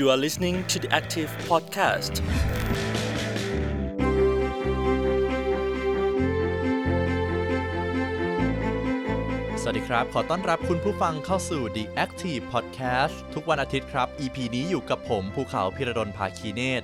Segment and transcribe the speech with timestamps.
[0.00, 2.14] You are listening to the Active Podcast.
[9.62, 16.82] สวัสดีครับ ขอต้อนรับคุณผู้ฟังเข้าสู่ The Active Podcast ทุกวันอาทิตย์ครับ EP นี้อยู่กับผมภูเขาพิรดลภาคีเนต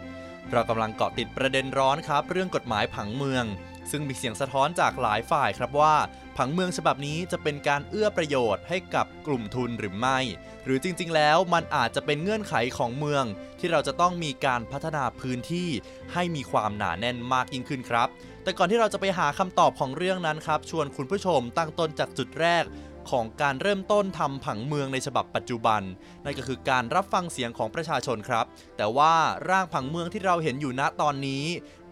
[0.50, 3.44] เรากำลังเกาะติดประเด็นร้อนครับ เรื่องกฎหมายผังเมือง
[3.90, 5.94] ซึ่งมีเสียงสะท้อนจากหลายฝ่ายครับว่า
[6.36, 10.18] ผังเมืองฉบับนี้จะเป็นการเอื้อประโยชน์ให้กับกลุ่มทุนหรือไม่
[10.64, 13.24] หรือจริง ๆ แล้วมันอาจจะเป็นเงื่อนไขของเมือง
[13.60, 15.68] ที่เราจะต้องมีการพัฒนาพื้นที่
[16.12, 18.08] ให้มีความหนาแน่นมากยิ่งขึ้นครับ
[18.42, 22.64] แต่ก่อนที่เราจะไปหาคำตอบของเรื่องนั้นครับ ชวนคุณผู้ชมตั้งต้นจากจุดแรก
[23.10, 25.82] ของการเริ่มต้นทำผังเมืองในฉบับปัจจุบัน
[26.24, 28.46] นั่นก็คือการรับฟังเสียงของประชาชนครับ
[28.76, 29.14] แต่ว่า
[29.50, 31.44] ร่างผังเมืองที่เราเห็นอยู่ณตอนนี้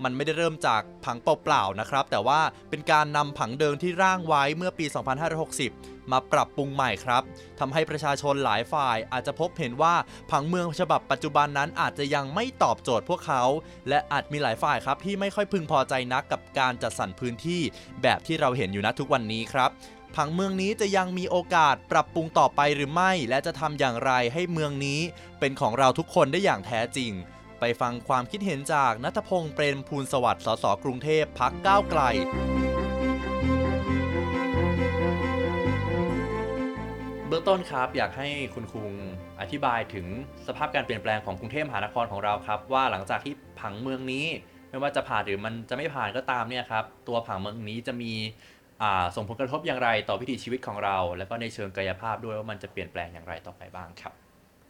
[0.04, 2.40] มันไม่ได้เริ่มจากผังเปล่าๆนะครับ แต่ว่า
[2.70, 4.86] เป็นการนำผังเดิมที่ร่างไว้เมื่อปี
[5.48, 7.22] 2560 มาปรับปรุงใหม่ครับ
[7.60, 9.94] ทำให้ประชาชนหลายฝ่ายอาจจะพบเห็นว่า
[10.30, 13.42] ผังเมืองฉบับปัจจุบันนั้นอาจจะยังไม่ตอบโจทย์พวกเขา
[13.88, 17.60] และอาจมีหลายฝ่ายครับที่ไม่ค่อยพึงพอใจนักกับการจัดสรรพื้นที่
[18.02, 19.70] แบบที่เราเห็นอยู่ณทุกวันนี้ครับ
[20.16, 25.00] ผังเมืองนี้จะยังมีโอกาสปรับปรุงต่อไปหรือไม่ และจะทำอย่างไรให้เมืองนี้
[25.40, 27.12] เป็นของเราทุกคนได้อย่างแท้จริง
[27.60, 32.02] ไปฟังความคิดเห็นจากนัทพงษ์เปรมภูลสวัสดิ์สสกรุงเทพพักก้าวไกล
[37.26, 38.92] เบื้องต้นครับ อยากให้คุณคุง
[39.40, 40.06] อธิบายถึง
[40.46, 44.26] สภาพการเปลี่ยนแปลงของกรุงเทพมหานครของเราครับ ว่าหลังจากที่ผังเมืองนี้
[44.70, 48.12] ไม่ว่าจะผ่านหรือมันจะไม่ผ่านก็ตามเนี่ยครับ ตัวผังเมืองนี้จะมี
[49.16, 54.14] ส่งผลกระทบอย่างไรต่อวิถีชีวิตของเรา แล้วก็ในเชิงกายภาพด้วยว่ามันจะเปลี่ยนแปลงอย่างไรต่อไปบ้างครับ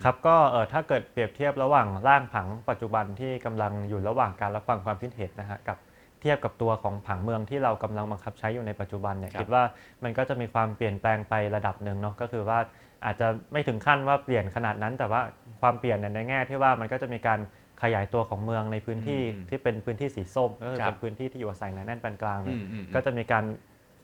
[0.02, 5.78] ครับก็เออถ้าเกิดเปรียบเทียบระหว่างร่างผังปัจจุบันที่กำลังอยู่ระหว่างการรับฟังความคิดเห็นนะฮะกับ
[6.20, 9.62] เทียบกับตัวของผังเมืองที่เรากำลังบังคับใช้อยู่ในปัจจุบันเนี่ยครับคิดว่า
[10.04, 12.58] มันก็จะมีความเปลี่ยนแปลงไประดับหนึ่งเนาะก็คือว่า
[13.04, 15.22] อาจจะไม่ถึงขั้นว่าเปลี่ยนขนาดนั้น แต่ว่า
[15.60, 17.40] ความเปลี่ยนเนี่ยในแง่ที่ว่ามันก็จะมีการ
[17.82, 23.44] ขยายตัวของเมืองในพื้นที่อืมที่เป็นพื้นที่สีส้มก็คือครับเป็นพื้นที่ที่อยู่อาศัยหนาแน่นปานกลางเนี่ยอืมอืมก็จะมีการ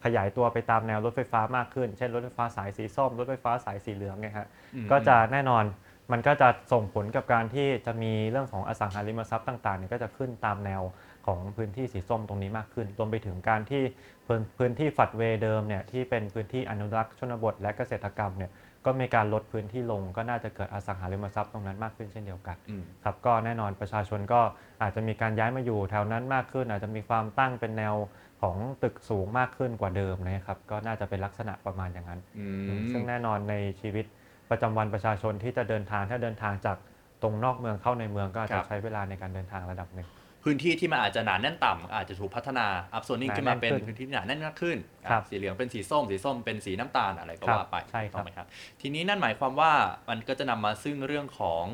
[0.05, 5.65] ขยายตัวไปตามแนวรถไฟฟ้ามากขึ้น เช่นรถไฟฟ้าสายสีส้ม รถไฟฟ้าสายสีเหลืองเนี่ยฮะอืมก็จะแน่นอน
[6.13, 10.83] มันก็จะส่งผลกับการที่จะมีเรื่องของอสังหาริมทรัพย์ต่างๆเนี่ยก็จะขึ้นตามแนว
[11.27, 13.83] ของพื้นที่สีส้มตรงนี้มากขึ้น รวมไปถึงการที่
[14.27, 18.51] พื้นพื้นที่ฝัดเวย์เดิมเนี่ยที่เป็นพื้นที่อนุรักษ์ชนบทและเกษตรกรรมเนี่ย
[18.87, 24.41] ก็มีการลดพื้นที่ลง ก็น่าจะเกิดอสังหาริมทรัพย์ตรงนั้นมากขึ้นเช่นเดียวกันอืมครับก็แน่นอนประชาชนก็
[24.83, 27.95] อาจจะมีการย้ายมาอยู่แถวนั้นมากขึ้น อาจจะมีความตั้งเป็นแนว
[28.41, 32.47] ของตึกสูงมากขึ้นกว่าเดิมนะครับ ก็น่าจะเป็นลักษณะประมาณอย่างนั้นอื
[32.79, 34.05] มซึ่งแน่นอนในชีวิต
[34.51, 36.77] ประจำวันประชาชนที่จะเดินทางถ้าเดินทางจาก
[37.23, 40.09] ตรงนอกเมืองเข้าในเมืองก็อาจครัจะบใช้เวลาในการเดินทางระดับหนึ่ง
[40.45, 44.77] พื้นที่ที่มันอาจจะหนาแน่นต่ำอาจจะถูกพัฒนาอัพโซนิ่งหนาขึ้นมาเป็นแน่นขึ้นพื้นที่ที่หนาแน่นมากขึ้น
[45.11, 48.47] ครับสีเหลืองเป็นสีส้ม สีส้มเป็นสีน้ำตาลอะไรก็ครับว่าไปใช่ครับถูกไหมครับ
[48.81, 49.73] ทีนี้นั่นหมายความว่า
[50.09, 51.65] มันก็จะนำมาซึ่งเรื่องของ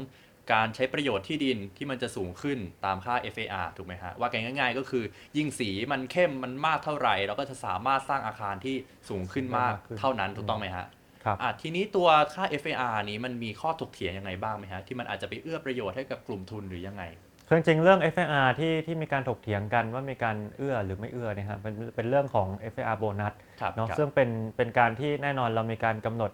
[0.53, 5.05] การใช้ประโยชน์ที่ดินที่มันจะสูงขึ้นตามค่า FAR ถูกไหมฮะ ว่ากันง่ายๆ ก็คือ
[5.37, 8.77] ยิ่งสีมันเข้มมันมากเท่าไหร่ เราก็จะสามารถสร้างอาคารที่
[9.09, 10.87] สูงขึ้นมากมากขึ้นเท่านั้นถูกต้องไหมฮะ
[11.25, 17.05] ครับอะทีนี้ตัวค่า FAR นี้มันมีข้อถกเถียงยังไงบ้างไหมฮะ ที่มันอาจจะไปเอื้อประโยชน์ให้กับกลุ่มทุนหรือยังไง
[17.49, 26.31] คือจริงๆเรื่อง FIR ที่ที่มีการถกเถียงกันว่ามีการเอื้อหรือไม่เอื้อเนี่ยฮะเป็นเป็นเรื่องของ FIR โบนัสครับเนาะครับซึ่งเป็นเป็นการที่แน่นอนเรามีการกำหนด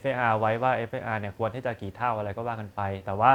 [0.00, 3.32] FIR ไว้ว่า FIR เนี่ยควรที่จะกี่เท่าอะไรก็ว่ากันไป แต่ว่า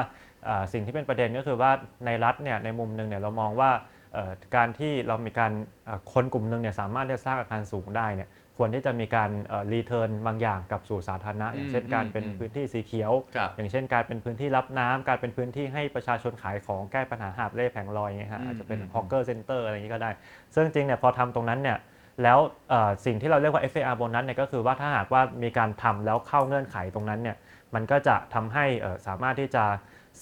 [0.48, 1.72] อ่าสิ่งที่เป็นประเด็นก็คือว่า
[2.06, 3.72] ในรัฐเนี่ยในมุมหนึ่งเนี่ยเรามองว่า
[4.14, 5.52] เอ่อการที่เรามีการ
[5.88, 8.30] อ่าคนกลุ่มหนึ่งเนี่ยสามารถที่จะสร้างอาคารสูงได้เนี่ย
[8.62, 9.32] ควรที่จะมีการ
[9.74, 20.12] return บางอย่างกลับสู่สาธารณะอย่างเช่นการเป็นพื้นที่สีเขียวครับอย่างเช่นการเป็นพื้นที่รับน้ำการเป็นพื้นที่ให้ประชาชนขายของแก้ปัญหาหาบเร่แผงลอยอย่างเงี้ยฮะอืมอาจจะเป็นอืม hawker center อะไรอย่างงี้ก็ได้
[20.56, 21.78] ซึ่งจริงๆเนี่ยพอทำตรงนั้นเนี่ย
[22.24, 27.38] แล้วเอ่อสิ่งที่เราเรียกว่า FAR โบนัสเนี่ยก็คือว่าถ้าหากว่ามีการทำแล้วเข้าเงื่อนไขตรงนั้นเนี่ย
[27.74, 29.64] มันก็จะทำให้เอ่อสามารถที่จะ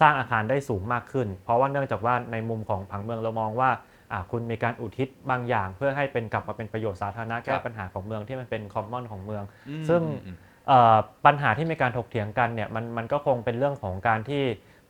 [0.02, 3.70] สร้างอาคารได้สูงมากขึ้น เพราะว่าเนื่องจากว่าในมุมของผังเมืองเรามองว่า
[4.12, 10.36] อะคุณมีการอุทิศบางอย่างเพื่อให้เป็นกลับมาเป็นประโยชน์สาธารณะแก้ปัญหาของเมืองที่มันเป็นคอมมอนของเมืองอืมซึ่งอืม
[10.68, 14.44] เอ่อปัญหาที่มีการถกเถียงกันเนี่ยมันมันก็คงเป็นเรื่องของการที่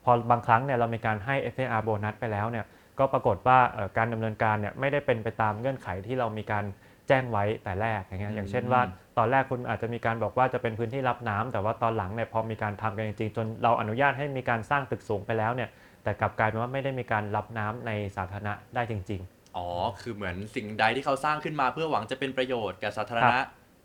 [0.04, 2.66] พอบางครั้งเนี่ยเรามีการให้ FAR โบนัสไปแล้วเนี่ย
[3.00, 6.66] ก็ปรากฏว่าเอ่อการดำเนินการเนี่ยไม่ได้เป็นไปตามเงื่อนไขที่เรามีการ
[7.08, 8.82] แจ้งไว้แต่แรกอย่างเงี้ยอย่างเช่นว่า
[9.18, 15.70] ตอนแรกคุณอาจจะมีการบอกว่าจะเป็นพื้นที่รับน้ำแต่ว่าตอนหลังเนี่ยพอมีการทำกันจริงๆจนเราอนุญาตให้มีการสร้างตึกสูงไปแล้วเนี่ย
[16.04, 19.24] แต่กลับกลายเป็นว่าไม่ได้มีการรับน้ำในสาธารณะได้จริง
[19.58, 19.70] อ๋อ
[20.02, 23.40] คือเหมือนสิ่งใดที่เขาสร้างขึ้นมาเพื่อหวังจะเป็นประโยชน์กับสาธารณะ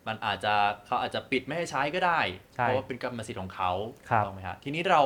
[0.06, 0.54] มันอาจจะ
[0.86, 2.20] เขาอาจจะปิดไม่ให้ใช้ก็ได้
[2.56, 3.72] ใช่เพราะว่าเป็นกรรมสิทธิ์ของเขา
[4.10, 5.02] ครับถูกต้องไหมฮะทีนี้เรา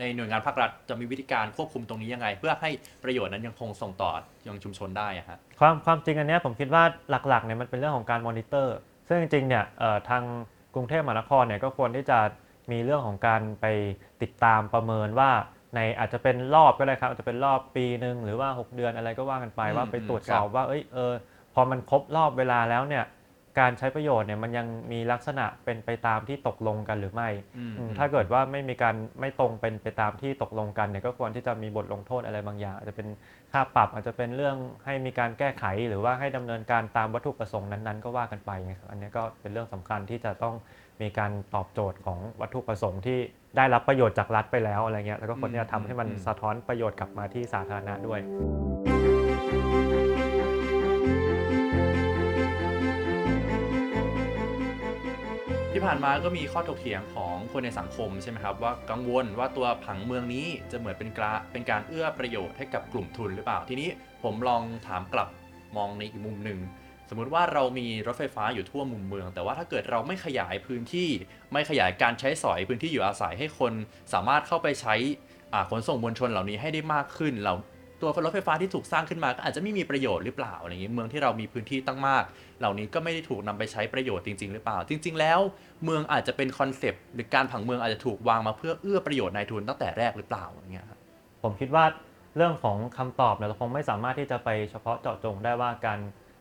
[0.00, 2.70] ในหน่วยงานภาครัฐจะมีวิธีการควบคุมตรงนี้ยังไง เพื่อให้
[3.04, 4.10] ประโยชน์นั้นยังคงส่งต่อ
[4.48, 8.76] ยังชุมชนได้อะฮะความความจริงอันเนี้ยผมคิดว่าหลักๆเนี่ยมันเป็นเรื่องของการมอนิเตอร์
[9.08, 10.22] ซึ่งจริงๆเนี่ยเอ่อทาง
[10.74, 12.18] กรุงเทพมหานครเนี่ยก็ควรที่จะ
[12.70, 13.66] มีเรื่องของการไป
[14.22, 15.30] ติดตามประเมินว่า
[15.74, 21.12] ในอาจจะเป็นรอบก็ได้ครับอาจจะเป็นรอบปีหนึ่งหรือว่า 6 เดือนอะไรก็ว่ากันไปอืมว่าไปอืมตรวจครัสบอบว่าเอ้ยเออ
[21.54, 23.04] พอมันครบรอบเวลาแล้วเนี่ย
[23.60, 27.28] การใช้ประโยชน์เนี่ยมันยังมีลักษณะเป็นไปตามที่ตกลงกันหรือไม่
[27.58, 33.08] อืมอืมถ้าเกิดว่าไม่มีการไม่ตรงเป็นไปตามที่ตกลงกันเนี่ยก็ควรที่จะมีบทลงโทษอะไรบางอย่าง อาจจะเป็น
[33.52, 40.54] ค่าปรับอาจจะเป็นเรื่องให้มีการแก้ไขหรือว่าให้ดำเนินการตามวัตถุประสงค์นั้นๆ ก็ว่ากันไปไงครับอันนี้ก็เป็นเรื่องสำคัญที่จะต้อง
[41.02, 43.18] มีการตอบโจทย์ของวัตถุประสงค์ที่
[43.56, 48.20] ได้รับประโยชน์จากรัฐไปแล้วอะไรเงี้ยแล้วก็ควรที่จะทำให้มันอืมสะท้อนประโยชน์กลับมาที่สาธารณะด้วย
[55.80, 63.88] ที่ผ่านมาก็มีข้อถกเถียงของคนในสังคมใช่ไหมครับว่ากังวลว่าตัวผังเมืองนี้จะเหมือนเป็นกราเป็นการเอื้อประโยชน์ให้กับกลุ่มทุนหรือเปล่า ทีนี้
[64.22, 65.28] ผมลองถามกลับ
[65.76, 66.58] มองในอีกมุมหนึ่ง
[67.08, 71.08] สมมุติว่าเรามีรถไฟฟ้าอยู่ทั่วมุมเมือง แต่ว่าถ้าเกิดเราไม่ขยายพื้นที่
[71.52, 73.72] ไม่ขยายการใช้สอยพื้นที่อยู่อาศัยให้คน
[74.12, 74.94] สามารถเข้าไปใช้
[75.70, 77.54] ขนส่งมวลชนเหล่านี้ให้ได้มากขึ้นเรา
[78.00, 82.24] ตัวรถไฟฟ้าที่ถูกสร้างขึ้นมาก็อาจจะไม่มีประโยชน์หรือเปล่าอะไรอย่างนี้เมืองที่เรามีพื้นที่ตั้งมาก
[82.60, 85.40] เหล่านี้ก็ไม่ได้ถูกนำไปใช้ประโยชน์จริง ๆ หรือเปล่า จริง ๆ แล้ว
[85.84, 90.98] เมืองอาจจะเป็นคอนเซปต์หรือการผังเมืองอาจจะถูกวางมาเพื่อเอื้อประโยชน์นายทุนตั้งแต่แรกหรือเปล่าอย่างเงี้ยครับ
[91.42, 91.84] ผมคิดว่า
[92.36, 96.00] เรื่องของคำตอบเนี่ยเราคงไม่สามารถที่จะไปเฉพาะเจาะจงได้ว่าการ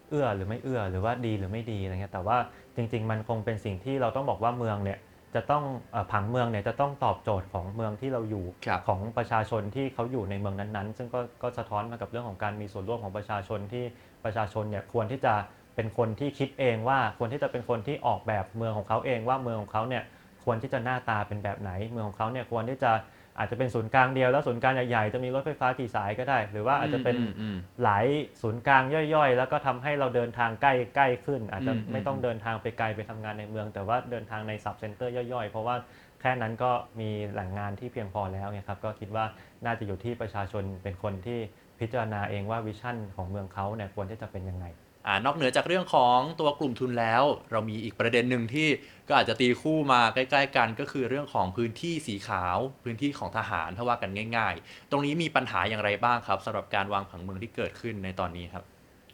[0.10, 2.38] เอื้อหรือไม่เอื้อหรือว่าดีหรือไม่ดีอะไรเงี้ยแต่ว่า
[2.76, 5.00] จริง ๆ มันคงเป็นสิ่งที่เราต้องบอกว่าเมืองเนี่ย
[5.36, 13.84] จะต้องเอ่อผังเมืองเนี่ยจะต้องตอบโจทย์ของเมืองที่เราอยู่ครับของประชาชนที่เขาอยู่ในเมืองนั้นๆ ซึ่งก็ก็สะท้อนมากับเรื่องของการมีส่วนร่วมของประชาชนที่
[14.24, 15.34] ประชาชนเนี่ยควรที่จะ
[15.76, 20.04] เป็นคนที่คิดเองว่าควรที่จะเป็นคนที่ออกแบบเมืองของเขาเองว่าเมืองของเขาเนี่ย
[20.44, 22.92] ควรที่จะหน้าตาเป็นแบบไหน เมืองของเขาเนี่ยควรที่จะ
[23.40, 28.06] อาจจะเป็นศูนย์กลางเดียวแล้วศูนย์กลางใหญ่ๆจะมีรถไฟฟ้ากี่สายก็ได้ หรือว่าอาจจะเป็นอืมอืมหลาย
[28.42, 35.76] ศูนย์กลางย่อยๆ แล้วก็ทำให้เราเดินทางใกล้ใกล้ขึ้น อาจจะอืมไม่ต้องอืมเดินทางไปไกลไปทำงานในเมือง แต่ว่าเดินทางในซับเซ็นเตอร์ย่อยๆ เพราะว่า
[36.22, 39.26] แค่นั้นก็มีแหล่งงานที่เพียงพอแล้วไงครับก็คิดว่า
[39.66, 41.40] น่าจะอยู่ที่ประชาชนเป็นคนที่
[41.80, 44.66] พิจารณาเองว่าวิชั่นของเมืองเขาเนี่ยควรที่จะเป็นยังไง
[45.08, 48.68] อ่านอกเหนือจากเรื่องของตัวกลุ่มทุนแล้ว เรามีอีกประเด็นหนึ่งที่
[49.08, 58.64] ก็อาจจะตีคู่มาใกล้ ๆ กันก็คือเรื่องของพื้นที่สีขาว พื้นที่ของทหารถ้าว่ากันง่าย ๆ ตรงนี้มีปัญหาอย่างไรบ้างครับสำหรับการวางผังเมืองที่เกิดขึ้นในตอนนี้ครับ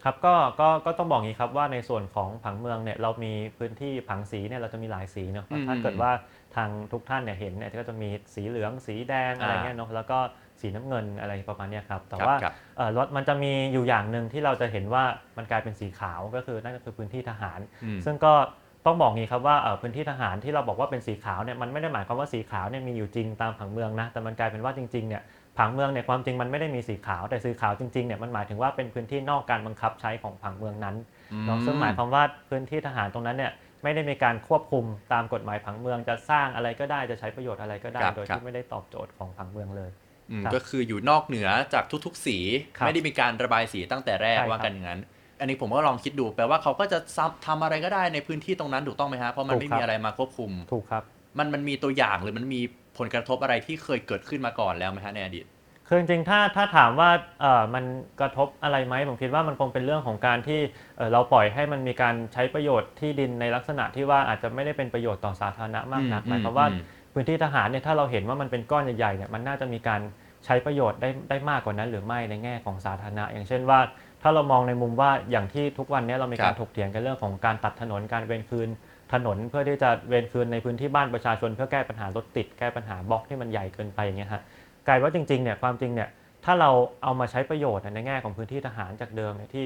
[0.04, 6.12] ครับก็ก็ก็ต้องบอกอย่างนี้ครับว่าในส่วนของผังเมืองเนี่ยเรามีพื้นที่ผังสีเนี่ยเราจะมีหลายสีเนาะอืมถ้าเกิดว่า
[6.56, 10.20] ทางทุกท่านเนี่ยเห็นเนี่ยก็จะมีสีเหลืองสีแดงอะไรอ่าเงี้ยเนาะแล้วก็
[10.62, 15.04] สีน้ำเงินอะไรประมาณเนี้ยครับ แต่ครับว่าครับเอ่อรถมันจะมีอยู่อย่างหนึ่งที่เราจะเห็นว่า
[15.38, 18.34] มันกลายเป็นสีขาวก็คือนั่นก็คือพื้นที่ทหาร อืม ซึ่งก็
[18.86, 25.22] ต้องบอกงี้ครับว่าเอ่อพื้นที่ทหารที่เราบอกว่าเป็นสีขาวเนี่ยมันไม่ได้หมายความว่าสีขาวเนี่ยมีอยู่จริงตามผังเมืองนะแต่มันกลายเป็นว่าจริงๆเนี่ย
[25.58, 30.96] ผังเมืองเนี่ยความจริงมันไม่ได้มีสีขาว แต่สีขาวจริงๆเนี่ยมันหมายถึงว่าเป็นพื้นที่นอกการบังคับใช้ของผังเมืองนั้น
[31.46, 33.52] เนาะซึ่งหมายความว่าพื้นที่ทหารตรงนั้นเนี่ย
[33.84, 40.05] ไม่ได้มีการควบคุมตามกฎหมายผังเมืองจะสร้างอะไรก็ได้จะใช้ประโยชน์อะไรก็ได้ ครับโดยครับ ที่ไม่ได้ตอบโจทย์ของผังเมืองเลยอืมครับ
[40.56, 42.38] ก็คืออยู่นอกเหนือจากทุกๆ สี
[42.78, 45.02] ครับไม่ได้มีการระบายสีตั้งแต่แรกใช่ครับว่ากันอย่างนั้น
[45.40, 51.04] อันนี้ผมก็ลองคิดดูแปลว่าเขาก็จะซ้ำทำอะไรก็ได้ในพื้นที่ตรงนั้นถูกต้องไหมฮะเพราะมันถูกไม่ครับมีอะไรมาควบคุมถูกครับ
[51.38, 52.62] มันมันมีตัวอย่างหรือมันมี
[52.98, 55.46] ผลกระทบอะไรที่เคยเกิดขึ้นมาก่อนแล้วไหมฮะในอดีต
[55.88, 57.10] คือจริงๆถ้าถ้าถามว่า
[57.42, 57.86] เอ่อมัน
[58.20, 60.60] กระทบอะไรไหมผมคิดว่ามันคงเป็นเรื่องของการที่
[60.98, 66.82] เอ่อเราปล่อยให้มันมีการใช้ประโยชน์ที่ดินในลักษณะที่ว่าอาจจะไม่ได้เป็นประโยชน์ต่อสาธารณะมากนักอืมหมายความว่าอืม
[67.16, 70.02] พื้นที่ทหารเนี่ยถ้าเราเห็นว่ามันเป็นก้อนใหญ่ๆเนี่ยมันน่าจะมีการ
[70.46, 73.80] ใช้ประโยชน์ได้ได้มากกว่านั้น หรือไม่ในแง่ของสาธารณะ อย่างเช่นว่า
[74.22, 78.70] ถ้าเรามองในมุมว่าอย่างที่ทุกวันนี้เรามีการถกเถียงกันเรื่องของการตัดถนนการเวนคืน
[79.14, 84.42] ถนนเพื่อที่จะเวนคืนในพื้นที่บ้านประชาชน เพื่อแก้ปัญหารถติดแก้ปัญหาบล็อกที่มันใหญ่เกินไปอย่างเงี้ยฮะ
[84.88, 86.10] กลายว่าจริงๆเนี่ยความจริงเนี่ย
[86.46, 86.72] ถ้าเรา
[87.04, 89.66] เอามาใช้ประโยชน์ในแง่ของพื้นที่ทหารจากเดิมเนี่ยที่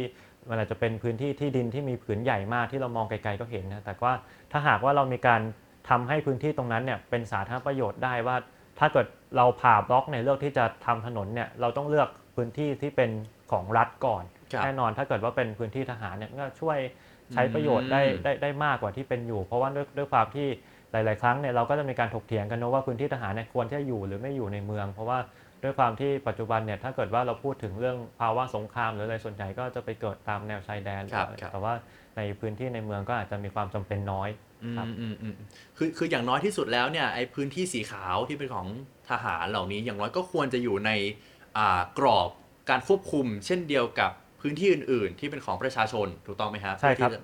[0.50, 4.14] มันอาจจะเป็นพื้นที่ที่ดินที่มีผืนใหญ่มากที่เรามองไกลๆก็เห็นนะแต่ว่า
[4.52, 5.42] ถ้าหากว่าเรามีการ
[5.90, 8.36] ทำให้พื้นที่ตรงนั้นเนี่ยเป็นสาธารณประโยชน์ได้ว่า
[8.80, 13.10] ถ้าเกิดเราผ่าบล็อกเนี่ยเลือกที่จะทำถนนเนี่ยเราต้องเลือกพื้นที่ที่เป็น
[13.52, 16.78] ของรัฐก่อนครับแน่นอนถ้าเกิดว่าเป็นพื้นที่ทหารเนี่ยก็ช่วย
[17.34, 20.48] ใช้ประโยชน์ได้อืมได้ได้มากกว่าที่เป็นอยู่ เพราะว่าด้วยด้วยความที่
[20.92, 25.20] หลาย ๆ ครั้งเนี่ยเราก็จะมีการถกเถียงกันนะว่าพื้นที่ทหารเนี่ยควรที่จะอยู่หรือไม่อยู่ในเมือง เพราะว่า
[25.64, 31.74] ด้วยความที่ปัจจุบันเนี่ยถ้าเกิดว่าเราพูดถึงเรื่องภาวะสงครามหรืออะไรส่วนใหญ่ก็จะไปเกิดตามแนวชายแดนครับหรืออะไรครับแต่ว่า
[32.18, 34.30] ในพื้นที่ในเมืองก็อาจจะมีความจำเป็นน้อย
[34.64, 35.36] อืมครับอืมอืม
[35.78, 38.68] คือคืออย่างน้อยที่สุดแล้วเนี่ยไอ้พื้นที่สีขาวที่เป็นของ
[39.10, 40.92] ทหารเหล่านี้อย่างน้อยก็ควรจะอยู่ใน
[41.58, 42.30] อ่ากรอบ
[42.70, 44.12] การควบคุม เช่นเดียวกับ
[44.42, 47.22] พื้นที่อื่น ๆ ที่เป็นของประชาชนถูกต้องไหมครับใช่ครับเพื่อที่จะ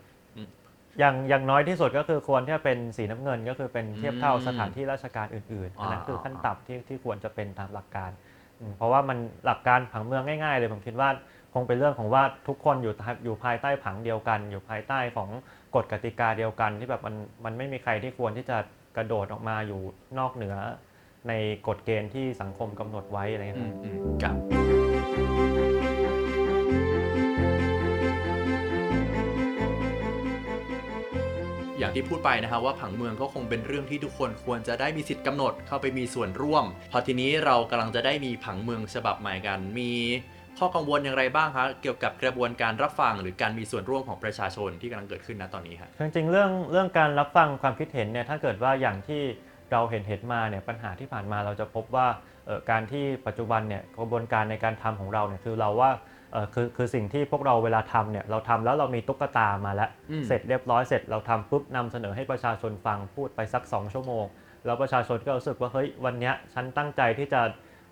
[1.00, 8.12] อย่างอย่างน้อยที่สุดก็คือควรที่จะเป็นสีน้ำเงินก็คือเป็นเทียบเท่าอืมสถานที่ราชการอื่นๆอ่าอันนั้นคืออ่าขั้นต่ำที่ที่ควรจะเป็นตามหลักการ
[8.60, 11.10] อืมเพราะว่ามันหลักการผังเมืองง่ายๆเลยผมคิดว่า
[11.54, 15.30] คงเป็นเรื่องของว่าทุกคนอยู่อยู่ภายใต้ผังเดียวกัน อยู่ภายใต้ของ
[15.76, 17.16] กฎกติกาเดียวกันที่แบบมัน
[17.46, 18.58] มันไม่มีใครที่ควรที่จะ
[18.98, 19.82] กระโดดออกมาอยู่
[20.20, 20.56] นอกเหนือ
[21.28, 21.34] ใน
[21.68, 24.36] กฎเกณฑ์ที่สังคมกำหนดไว้อะไรเงี้ยอืครับมอืมครับ
[31.80, 39.92] อย่างที่พูดไปนะครับว่าผังเมืองก็คงเป็นเรื่องที่ทุกคนควรจะได้มีสิทธิ์กำหนดเข้าไปมีส่วนร่วม พอทีนี้เรากำลังจะได้มีผังเมืองฉบับใหม่กันมี
[40.60, 49.22] ข้อกังวลอย่างไรบ้างคะเกี่ยวกับกระบวนการรับฟัง หรือการมีส่วนร่วมของประชาชนที่กำลังเกิดขึ้นณตอนนี้ครับจริงๆเรื่องเรื่องการรับฟังความคิดเห็นเนี่ยถ้าเกิดว่าอย่างที่
[49.72, 52.08] เราเห็นเห็นมาเนี่ยปัญหาที่ผ่านมาเราจะพบว่า
[52.46, 55.92] เอ่อการที่ปัจจุบันเนี่ยกระบวนการในการทำของเราเนี่ยคือเราว่า
[56.34, 64.26] เอ่อคือคือสิ่งที่พวกเราเวลาทำเนี่ยเราทำแล้วเรามีตุ๊กตามาแล้วอืมเสร็จเรียบร้อยเสร็จเราทำปุ๊บนำเสนอให้ประชาชนฟังพูดไปสัก 2 ชั่วโมง
[64.66, 67.42] แล้วประชาชนก็รู้สึกว่าเฮ้ยวันเนี้ยฉันตั้งใจที่จะ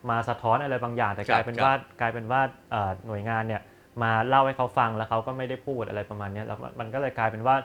[0.10, 2.42] มาสะท้อนอะไรบางอย่าง แต่ครับกลายเป็นครับว่ากลายเป็นว่า
[2.72, 3.62] เอ่อหน่วยงานเนี่ย
[4.04, 7.58] มาเล่าให้เขาฟังแล้วเขาก็ไม่ได้พูดอะไรประมาณเนี้ยแล้วมันก็เลยกลายเป็นว่า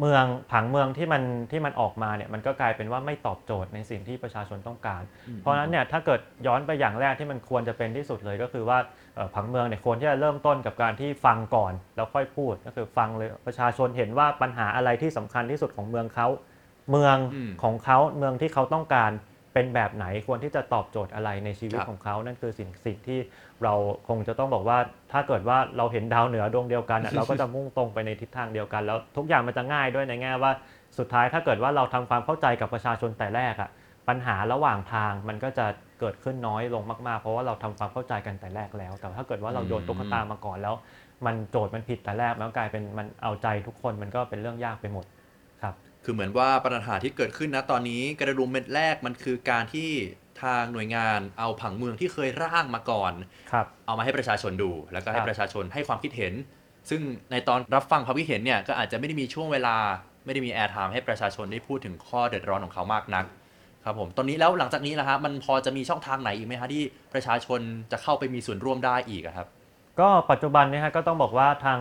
[0.00, 5.02] เมืองผังเมืองที่มันที่มันออกมาเนี่ยมันก็กลายเป็นว่าไม่ตอบโจทย์ในสิ่งที่ประชาชนต้องการ
[5.38, 8.78] เพราะฉะนั้นเนี่ยถ้าเกิดย้อนไปอย่างแรกที่มันควรจะเป็นที่สุดเลย ก็คือว่า
[9.14, 16.28] เอ่อผังเมืองเนี่ยควรที่จะเริ่มต้นกับการที่ฟังก่อนแล้วค่อยพูดก็คือฟังเลยประชาชนเห็นว่าปัญหาอะไรที่สำคัญที่สุดของเมืองเขา
[16.90, 19.10] เมืองอืมของเขาเมืองที่เขาต้องการ
[19.52, 23.18] เป็นแบบไหนควรที่จะตอบโจทย์อะไรในชีวิตครับของเขา นั่นคือสิ่งสิ่งที่
[23.64, 23.74] เรา
[24.08, 24.78] คงจะต้องบอกว่า
[25.12, 30.52] ถ้าเกิดว่าเราเห็นดาวเหนือดวงเดียวกันน่ะเราก็จะมุ่งตรงไปในทิศทางเดียวกัน แล้วทุกอย่างมันจะง่ายด้วยในแง่ว่า
[30.98, 33.70] สุดท้ายถ้าเกิดว่าเราทำความเข้าใจกับประชาชนแต่แรกอะ
[34.08, 35.66] ปัญหาระหว่างทางมันก็จะ
[36.00, 40.74] เกิดขึ้นน้อยลงมากๆ เพราะว่าเราทำความเข้าใจกันแต่แรกแล้ว แต่ถ้าเกิดว่าเราโยนตุ๊กตามาก่อนแล้ว
[41.26, 45.04] มันโจทย์มันผิดแต่แรกแล้วกลายเป็นมันเอาใจทุกคนมันก็เป็นเรื่องยากไปหมด
[45.62, 49.90] ครับ คือเหมือนว่าปัญหาที่เกิดขึ้นนะตอนนี้กระดุมเม็ดแรกมันคือการที่
[50.42, 53.12] ทางหน่วยงานเอาผังเมืองที่เคยร่างมาก่อน
[53.52, 56.34] ครับ เอามาให้ประชาชนดู แล้วก็ให้ครับ ประชาชนให้ความคิดเห็น
[56.90, 59.76] ซึ่งในตอนรับฟังความคิดเห็นเนี่ยก็อาจจะไม่ได้มีช่วงเวลา
[60.24, 63.24] ไม่ได้มีแอร์ไทม์ให้ประชาชนได้พูดถึงข้อเดือดร้อนของเขามากนัก
[63.84, 67.60] ครับผมตอนนี้แล้วหลังจากนี้นะฮะมันพอจะมีช่องทางไหนอีกไหมฮะที่ประชาชน
[67.92, 69.46] จะเข้าไปมีส่วนร่วมได้อีกอะครับ
[70.00, 71.78] ก็ปัจจุบันเนี้ฮะก็ต้องบอกว่าทาง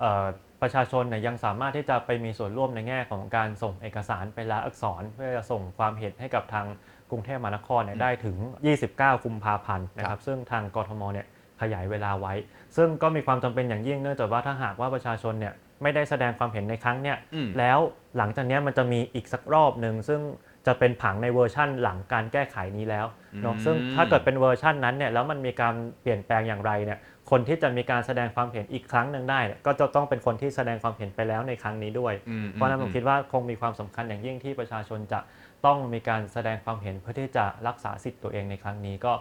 [0.00, 0.26] เอ่อ
[0.62, 6.66] ประชาชนเนี่ยยังสามารถที่จะไปมีส่วนร่วมในแง่ของการส่งเอกสารเป็นลายอักษร เพื่อจะส่งความเห็นให้กับทาง
[7.10, 8.36] กรุงเทพมหานครเนี่ยได้ถึง
[8.80, 11.26] 29 กุมภาพันธ์นะคครัรับบซึ่งทางกทมเนี่ย
[11.60, 12.34] ขยายเวลาไว้
[12.76, 17.78] ซึ่งก็มีความจำเป็นอย่างยิ่งเนื่องจากว่าถ้าหากว่าประชาชนเนี่ยไม่ได้แสดงความเห็นในครั้งเนี่ยอืมแล้ว
[18.16, 20.20] หลังจากเนี้ยมันจะมีอีกสักรอบหนึ่งซึ่ง
[20.66, 23.06] จะเป็นผังในเวอร์ชั่นหลังการแก้ไขนี้แล้ว
[23.42, 26.98] เนาะอืมซึ่งถ้าเกิดเป็นเวอร์ชั่นนั้นเนี่ยแล้วมันมีการเปลี่ยนแปลงอย่างไรเนี่ย
[27.30, 35.20] คนที่จะมีการแสดงความเห็นอีกครั้งหนึ่งได้เนี่ยก็จะต้องเป็นคนที่แสดงความเห็นไปแล้วในครั้งนี้ด้วยอืมเพราะฉะนั้นผมคิดว่าคงมีความสำคัญอย่างยิ่งที่ประชาชนจะ
[35.66, 39.12] ต้องมีการแสดงความเห็นเพื่อที่จะรักษาสิทธิ์ตัวเองในครั้งนี้ก็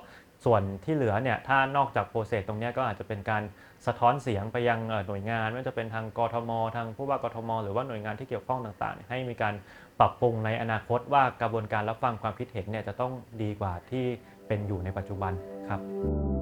[0.45, 3.43] ส่วนที่เหลือเนี่ยถ้านอกจากโปรเซสตรงเนี้ยก็อาจจะเป็นการ
[3.87, 9.53] สะท้อนเสียงไปยังเอ่อหน่วยงานไม่ว่าจะเป็นทางกทม ทางผู้ว่ากทม หรือว่าหน่วยงานที่เกี่ยวข้องต่างๆ ให้มีการ
[9.99, 14.05] ปรับปรุงในอนาคตว่ากระบวนการรับฟังความคิดเห็นเนี่ยจะต้องดีกว่าที่
[14.47, 15.33] เป็นอยู่ในปัจจุบัน
[15.69, 16.38] ครับ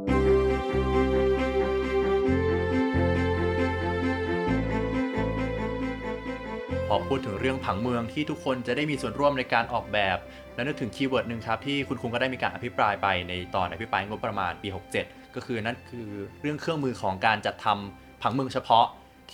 [6.91, 10.17] พอพูดถึงเรื่องผังเมืองที่ทุกคนจะได้มีส่วนร่วมในการออกแบบ
[10.56, 14.67] และนึกถึงคีย์เวิร์ดหนึ่งครับที่คุณคุงก็ได้มีการอภิปรายไปในตอนอภิปรายงบประมาณปี
[15.01, 16.10] 67 ก็คือนั่นคือ
[16.41, 18.86] เรื่องเครื่องมือของการจัดทำผังเมืองเฉพาะ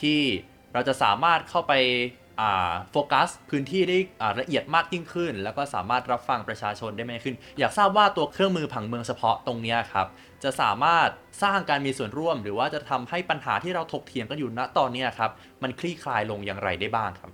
[0.02, 0.22] ที่
[0.74, 1.74] เราจะสามารถเข้าไป
[2.92, 3.98] โฟกัสพื้นที่ได้
[4.40, 10.08] ละเอียดมากยิ่งขึ้น แล้วก็สามารถรับฟังประชาชนได้มากขึ้น อยากทราบว่าตัวเครื่องมือผังเมืองเฉพาะตรงนี้ครับ
[10.44, 11.10] จะสามารถ
[11.44, 15.32] สร้างการมีส่วนร่วม หรือว่าจะทำให้ปัญหาที่เราถกเถียงกันอยู่ณตอนนี้ครับ
[15.64, 17.32] มันคลี่คลายลงอย่างไรได้บ้างครับ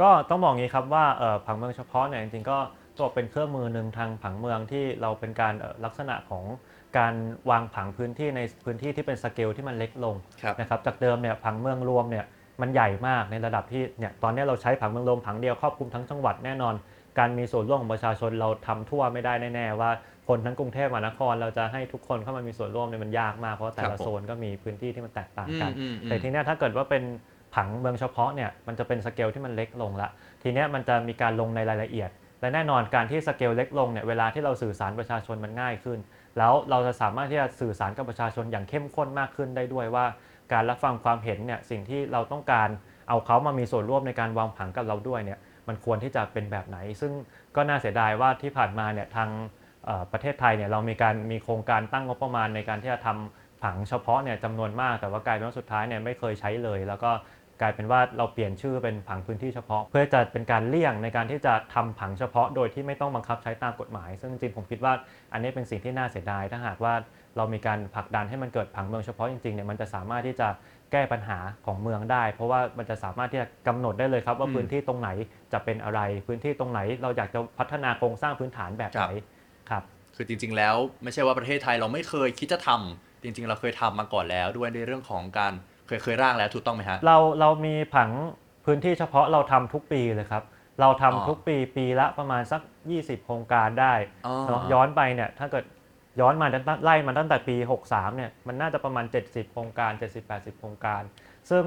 [0.00, 2.58] ก็ต้องบอกงี้ครับว่าเอ่อผังเมืองเฉพาะเนี่ยจริงๆก็
[2.98, 6.44] ตัวเป็นเครื่องมือหนึ่งทางผังเมืองที่เราเป็นการเอ่อลักษณะของ
[6.98, 7.14] การ
[7.50, 12.24] วางผังพื้นที่ในพื้นที่ที่เป็นสเกลที่มันเล็กลงครับนะครับจากเดิมเนี่ยผังเมืองรวมเนี่ย
[12.60, 16.74] มันใหญ่มากในระดับที่เนี่ยตอนนี้เราใช้ผังเมืองรวมผังเดียวครอบคลุมทั้งจังหวัดแน่นอน
[17.18, 19.90] การมีส่วนร่วมของประชาชนเราทำทั่วไม่ได้แน่ๆว่า
[20.28, 27.02] คนทั้งกรุงเทพมหานคร เราจะให้ทุกคนเข้ามามีส่วนร่วมเนี่ยมันยากมากเพราะแต่ครัละบผมโซนก็มีพื้นที่ที่มันแตกต่างกันอืมอืมอืมแต่ทีเนี้ยถ้าเกิดว่าเป็น
[27.56, 30.08] ผังเมืองเฉพาะเนี่ยมันจะเป็นสเกลที่มันเล็กลงละ
[30.42, 32.10] ทีเนี้ยมันจะมีการลงในรายละเอียด
[32.40, 35.98] และแน่นอนการที่สเกลเล็กลงเนี่ยเวลาที่เราสื่อสารประชาชนมันง่ายขึ้น
[36.38, 40.06] แล้วเราจะสามารถที่จะสื่อสารกับประชาชนอย่างเข้มข้นมากขึ้นได้ด้วยว่า
[40.52, 42.68] การรับฟังความเห็นเนี่ยสิ่งที่เราต้องการ
[43.08, 47.12] เอาเขามามีส่วนร่วมในการวางผังกับเราด้วยเนี่ยมันควรที่จะเป็นแบบไหน ซึ่ง
[47.56, 49.30] ก็น่าเสียดายว่าที่ผ่านมาเนี่ยทาง
[50.12, 57.10] ประเทศไทยเนี่ยเรามีการมีโครงการตั้งงบประมาณในการที่จะทำผังเฉพาะเนี่ยจำนวนมากแต่ว่ากลายเป็นว่าสุดท้ายเนี่ยไม่เคยใช้เลย แล้วก็
[57.60, 64.92] กลายเป็นว่าเราเปลี่ยนชื่อเป็นผังพื้นที่เฉพาะ เพื่อจะเป็นการเลี่ยงในการที่จะทำผังเฉพาะ โดยที่ไม่ต้องบังคับใช้ตามกฎหมาย ซึ่งจริงๆผมคิดว่า
[65.32, 66.94] อันนี้เป็นสิ่งที่น่าเสียดายถ้าหากว่า
[67.36, 70.48] เรามีการผลักดันให้มันเกิดผังเมืองเฉพาะจริงๆเนี่ยมันจะสามารถที่จะ
[70.92, 75.10] แก้ปัญหาของเมืองได้ เพราะว่ามันจะสามารถที่จะกำหนดได้เลยครับว่าอืมพื้นที่ตรงไหน
[75.52, 79.06] จะเป็นอะไร พื้นที่ตรงไหน เราอยากจะพัฒนาโครงสร้างพื้นฐานแบบไหน
[79.70, 79.82] ครับ
[80.16, 85.52] คือจริง ๆ แล้วไม่ใช่ว่าประเทศไทยเราไม่เคยคิดจะทำจริง ๆ เราเคยทำมาก่อนแล้วด้วยในเรื่องของการ
[85.86, 88.10] เคยเคยร่างแล้วถูกต้องไหมฮะ เราเรามีผัง
[88.66, 90.42] พื้นที่เฉพาะเราทำทุกปีเลยครับ
[90.80, 92.60] เราทำอ๋อทุกปีปีละประมาณสัก
[92.92, 93.94] 20 โครงการได้
[94.26, 95.64] อ๋อ เนอะย้อนไปเนี่ยถ้าเกิด
[96.20, 99.92] ย้อนมาตั้งไล่มาตั้งแต่ปี 63เนี่ยมันน่าจะประมาณ 70 โครงการ
[100.26, 101.02] 70-80 โครงการ
[101.50, 101.64] ซึ่ง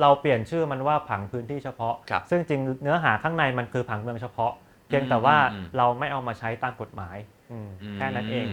[0.00, 4.52] เราเปลี่ยนชื่อมันว่าผังพื้นที่เฉพาะ ครับซึ่งจริงเนื้อหาข้างในมันคือผังเมืองเฉพาะ
[4.88, 7.16] เพียงแต่ว่าอืมอืมเราไม่เอามาใช้ตามกฎหมาย
[7.50, 8.46] อืมอืม แค่นั้นเอง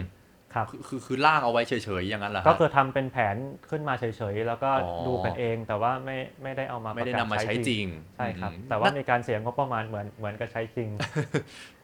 [0.54, 3.36] ครับคือคือคือร่างเอาไว้เฉยๆอย่างนั้นเหรอฮะ ก็คือทำเป็นแผน
[3.70, 7.84] ขึ้นมาเฉยๆ แล้วก็อ๋อ ดูกันเองแต่ว่าไม่ไม่ได้เอามาไม่ได้ประกนำมาใช้จริง
[8.16, 10.88] ใช่ครับ อืมแต่ว่ามีการเสียงบประมาณเหมือนเหมือนกับใช้จริง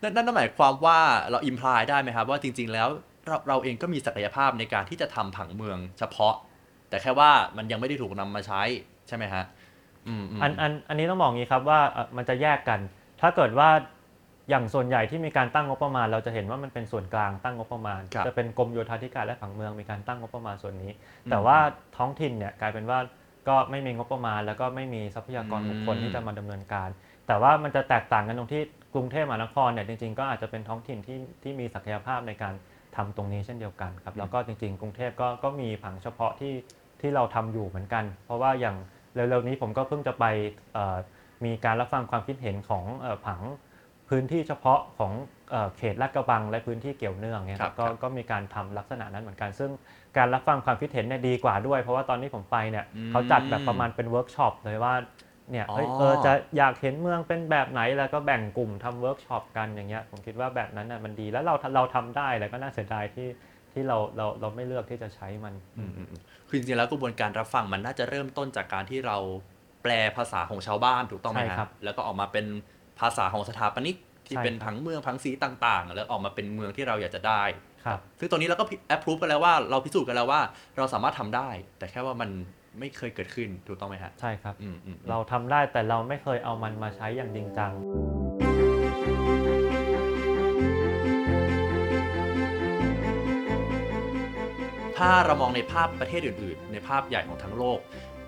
[0.02, 0.98] นั่นนั่นหมายความว่า
[1.30, 2.88] เราอิมพลายได้ไหมครับ ว่าจริง ๆ แล้ว
[3.26, 6.34] เราเราเองก็มีศักยภาพในการที่จะทำผังเมืองเฉพาะ
[6.88, 8.62] แต่แค่ว่ามันยังไม่ได้ถูกนำมาใช้
[9.08, 9.44] ใช่ไหมฮะ
[10.08, 12.80] อืมมอันอันอันนี้ต้องบอกอย่างนี้ครับว่าเอ่อมันจะแยกกัน
[13.20, 13.68] ถ้าเกิดว่า
[14.50, 21.58] อย่างส่วนใหญ่ที่มีการตั้งงบประมาณ เราจะเห็นว่ามันเป็นส่วนกลางตั้งงบประมาณ ครับจะเป็นกรมโยธาธิการและผังเมืองมีการตั้งงบประมาณส่วนนี้ อืมแต่ว่า
[21.96, 22.98] ท้องถิ่นเนี่ยกลายเป็นว่า
[23.48, 26.88] ก็ไม่มีงบประมาณ แล้วก็ไม่มีทรัพยากรอืม บุคคลที่จะมาดำเนินการ
[27.26, 28.62] แต่ว่ามันจะแตกต่างกันตรงที่
[28.94, 32.54] กรุงเทพมหานครเนี่ยจริงๆ ก็อาจจะเป็นท้องถิ่นที่ที่มีศักยภาพในการ
[32.96, 36.54] ทำตรงนี้เช่นเดียวกันครับแล้วก็จริงๆ กรุงเทพก็ก็มีผังเฉพาะที่
[37.00, 38.76] ที่เราทำอยู่เหมือนกัน เพราะว่าอย่าง
[39.14, 40.24] เร็วๆนี้ผมก็เพิ่งจะไป
[40.72, 40.96] เอ่อ
[41.44, 43.40] มีการรับฟังความคิดเห็นของเอ่อผัง
[44.10, 45.12] พื้นที่เฉพาะของ
[45.50, 49.70] เอ่อเขตลาดกระบัง และพื้นที่เกี่ยวเนื่องเนี่ยคครัรับบก็ครับก็มีการทำลักษณะนั้นเหมือนกัน ซึ่ง
[50.16, 54.94] การรับฟังความคิดเห็นเนี่ยดีกว่าด้วย เพราะว่าตอนนี้ผมไปเนี่ยอืมเขาจัดแบบประมาณเป็นเวิร์กช็อปเลยว่า
[55.50, 63.28] เนี่ยเฮ้ยอ๋อเออจะอยากเห็นเมืองเป็นแบบไหนแล้วก็แบ่งกลุ่มทำเวิร์กช็อปกันอย่างเงี้ยผมคิดว่าแบบนั้นน่ะมันดีแล้วเราเราทำได้แล้วก็น่าเสียดายที่
[63.72, 69.16] ที่เราเราเราไม่เลือกที่จะใช้มันอืมอืมอืมคือจริงๆแล้วกระบวนการรับฟังมันน่าจะเริ่มต้นจากการที่เรา
[69.82, 72.46] แปลภาษาของชาวบ้านถูกต้องไหมใช่ฮะครับ แล้วก็ออกมาเป็น
[73.00, 77.42] ภาษาของสถาปนิกที่ใช่เป็นครับผังเมืองผังสีต่างๆ แล้วออกมาเป็นเมืองที่เราอยากจะได้
[77.84, 80.40] ครับซึ่งตอนนี้เราก็แอปพรูฟกันแล้วว่าเราพิสูจน์กันแล้วว่า
[80.76, 82.30] เราสามารถทำได้ แต่แค่ว่ามัน
[82.78, 87.72] ไม่เคยเกิดขึ้นถูกต้องไหมฮะใช่ครับอืมอืมอืมเราทำได้แต่เราไม่เคยเอามันมาใช้อย่างจริงจัง
[94.98, 97.78] ถ้าเรามองในภาพประเทศอื่น ๆ ในภาพใหญ่ของทั้งโลก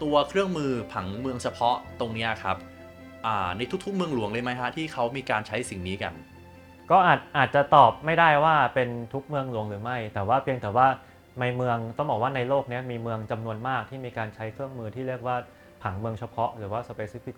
[0.03, 2.72] ตัวเครื่องมือผังเมืองเฉพาะตรงเนี้ยครับอ่า
[3.57, 6.15] ในทุกๆ เมืองหลวงเลยไหมฮะที่เขามีการใช้สิ่งนี้กัน
[6.91, 10.87] ก็อาจอาจจะตอบไม่ได้ว่าเป็นทุกเมืองหลวงหรือไม่ แต่ว่าเพียงแต่ว่า
[11.41, 15.37] ในเมืองต้องบอกว่าในโลกเนี้ยมีเมืองจำนวนมากที่มีการใช้เครื่องมือที่เรียกว่า
[15.83, 17.37] ผังเมืองเฉพาะ หรือว่า specific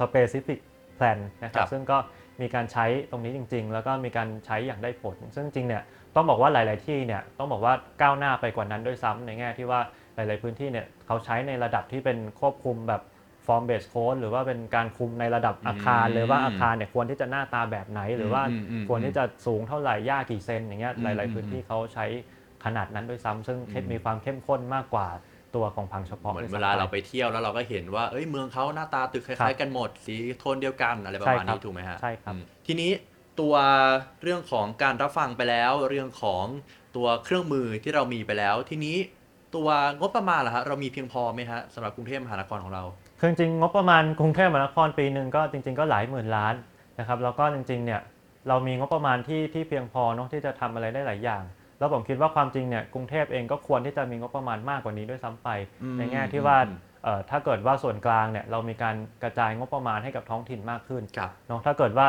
[0.00, 0.58] specific
[0.98, 1.98] plan นะคครัรับบซึ่งก็
[2.40, 5.82] มีการใช้ตรงนี้จริง ๆ แล้วก็มีการใช้อย่างได้ผล ซึ่งจริงเนี่ย
[6.14, 9.80] ต้องบอกว่าหลาย ๆ ที่เนี่ยต้องบอกว่าก้าวหน้าไปกว่านั้นด้วยซ้ำในแง่ที่ว่า
[10.14, 13.02] หลาย ๆ พื้นที่เนี่ยเขาใช้ในระดับที่เป็นควบคุมแบบ
[13.46, 22.06] form based code หรือว่าเป็นการคุมในระดับอาคารอืมเลยว่าอาคารเนี่ยควรที่จะหน้าตาแบบไหน หรือว่าอืมอืมควรที่จะสูงเท่าไหร่หญ้ากี่เซนอย่างเงี้ยอืมหลาย ๆ พื้นที่เขาใช้
[22.64, 25.08] ขนาดนั้นด้วยซ้ำซึ่งเข้มอืมมีความเข้มข้นมากกว่า
[25.54, 32.90] ตัวของผังเฉพาะเหมือนด้วยเวซ้ำลาเราไปเที่ยวแล้วเราก็เห็นว่าเอ้ยเมืองเขาหน้าตาตึกคครัล้ายบๆกันหมดสีโทนเดียวกันอะไรประมาณใช่ครับนี้ถูกไหมฮะใช่ครับอืมทีนี้
[33.40, 33.54] ตัว
[34.22, 36.44] เรื่องของการรับฟังไปแล้ว เรื่องของ
[36.96, 38.96] ตัวเครื่องมือที่เรามีไปแล้ว ทีนี้
[39.54, 39.68] ตัว
[40.00, 42.84] งบประมาณล่ะฮะเรามีเพียงพอไหมฮะสำหรับกรุงเทพมหานครของเรา
[43.24, 46.54] คือจริงๆงบประมาณกรุงเทพมหานครปีหนึ่งก็จริง ๆ ก็หลายหมื่นล้าน
[46.98, 48.00] นะครับแล้วก็จริงๆเนี่ย
[48.48, 51.42] เรามีงบประมาณที่ที่เพียงพอเนาะที่จะทำอะไรได้หลายอย่าง
[51.78, 55.48] แล้วผมคิดว่าความจริงเนี่ยกรุงเทพเองก็ควรที่จะมีงบประมาณมากกว่านี้ด้วยซ้ำไป
[55.82, 62.06] อืมในแง่ที่ว่าอืมเอ่อถ้าเกิดว่าส่วนกลางเนี่ยเรามีการกระจายงบประมาณให้กับท้องถิ่นมากขึ้นครับเนาะถ้าเกิดว่า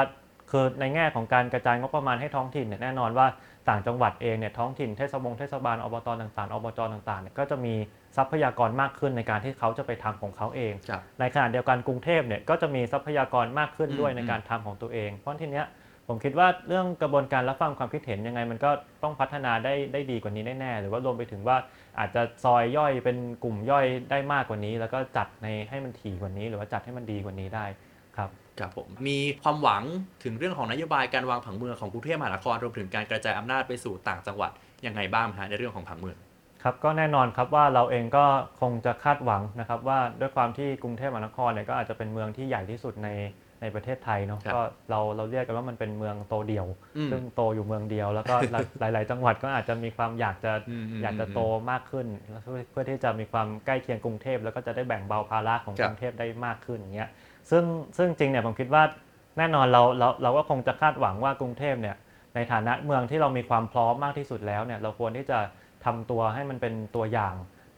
[0.52, 3.28] คือในแง่ของการกระจายงบประมาณให้ท้องถิ่นเนี่ยแน่นอนว่า
[3.70, 7.76] ต่างจังหวัดเองเนี่ยท้องถิ่นเทศบงเทศบาลอบตต่างๆอบจต่างๆเนี่ยก็จะมี
[8.18, 15.68] ทรัพยากรมากขึ้นในการที่เขาจะไปทำของเขาเองครับในขณะเดียวกันกรุงเทพเนี่ยก็จะมีทรัพยากรมากขึ้นด้วยอืมในการทำของตัวเอง เพราะทีเนี้ย
[16.08, 18.72] ผมคิดว่าเรื่องกระบวนการรับฟังความคิดเห็นยังไง มันก็
[19.04, 21.58] ต้องพัฒนาได้ได้ดีกว่านี้แน่ๆหรือว่ารวมไปถึงว่า
[22.00, 27.66] อาจจะซอยย่อยเป็นกลุ่มย่อยได้มากกว่านี้ แล้วก็จัดในให้มันถี่กว่านี้ หรือว่าจัดให้มันดีกว่านี้ได้
[28.18, 29.84] ครับครับผมมีความหวัง
[30.24, 34.52] ถึงเรื่องของนโยบายการวางผังเมืองของกรุงเทพมหานครรวมถึงการกระจายอำนาจไปสู่ต่างจังหวัด
[34.86, 36.18] ยังไงบ้างฮะในเรื่องของผังเมือง
[36.64, 38.26] ครับก็แน่นอนครับว่าเราเองก็
[38.62, 43.10] คงจะคาดหวังนะครับว่าด้วยความที่กรุงเทพมหานครเนี่ยก็อาจจะเป็นเมืองที่ใหญ่ที่สุดใน
[43.62, 48.36] ในประเทศไทยเนาะครับก็เราเราเรียกกันว่ามันเป็นเมืองโตเดี่ยวอืมซึ่งโตอยู่เมืองเดียว แล้วก็
[48.80, 51.40] หลายหลาย ๆ จังหวัดก็อาจจะมีความอยากจะอืมอืมอยากจะโต
[51.72, 57.10] มากขึ้นแล้วเพื่อเพื่อที่จะมีความใกล้เคียงกรุงเทพแล้วก็จะได้แบ่งเบาภาระของครักบรุงเทพได้มากขึ้นอย่างเงี้ย
[57.52, 57.64] ซึ่ง
[57.98, 58.84] ซึ่งจริงเนี่ยผมคิดว่า
[59.38, 61.96] แน่นอนเราเราเราก็คงจะคาดหวังว่ากรุงเทพเนี่ย
[62.36, 65.40] ในฐานะเมืองที่เรามีความพร้อมมากที่สุดแล้วเนี่ยเราควรที่จะ
[65.86, 67.36] ทำตัวให้มันเป็นตัวอย่าง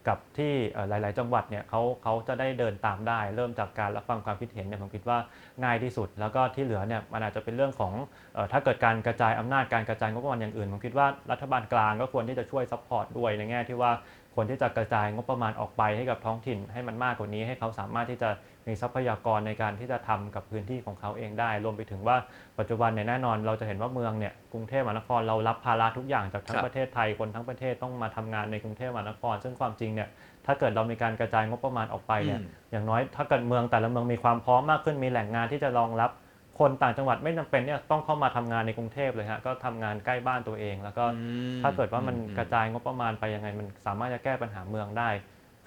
[0.08, 0.54] กับที่
[0.88, 5.18] หลาย ๆ จังหวัดเนี่ยเขาเขาจะได้เดินตามได้ เริ่มจากการรับฟังความคิดเห็นเนี่ยผมคิดว่า
[5.64, 7.94] ง่ายที่สุด แล้วก็ที่เหลือเนี่ยมันอาจจะเป็นเรื่องของ
[8.36, 13.92] ออถ้าเกิดการกระจายอำนาจการกระจายงบประมาณอย่างอื่นผมคิดว่ารัฐบาลกลางก็ควรที่จะช่วย support ด้วยในแง่ที่ว่า
[14.36, 18.30] ควรที่จะกระจายงบประมาณออกไปให้กับท้องถิ่นให้มันมากกว่านี้ ให้เขาสามารถที่จะ
[18.68, 22.18] มีทรัพยากรในการที่จะทำกับพื้นที่ของเขาเองได้ รวมไปถึงว่า
[22.60, 30.10] ปัจจุบันเนี่ยแน่นอน เราจะเห็นว่าเมืองเนี่ยกรุงเทพมหานครเรารับภาระทุกอย่างจากทั้งครับประเทศไทยคนทั้งประเทศต้องมาทำงานในกรุงเทพมหานคร ซึ่งความจริงเนี่ย
[30.46, 36.12] ถ้าเกิดเรามีการกระจายงบประมาณออกไปเนี่ยอืมอย่างน้อยถ้าเกิดเมืองแต่ละเมืองมีความพร้อมมากขึ้นมีแหล่งงานที่จะรองรับ
[36.60, 41.20] คนต่างจังหวัดไม่จำเป็นเนี่ยต้องเข้ามาทำงานในกรุงเทพเลยฮะก็ทำงานใกล้บ้านตัวเอง แล้วก็อื
[41.58, 45.10] มถ้าเกิดว่ามันอืมกระจายงบประมาณไปยังไง มันสามารถจะแก้ปัญหาเมืองได้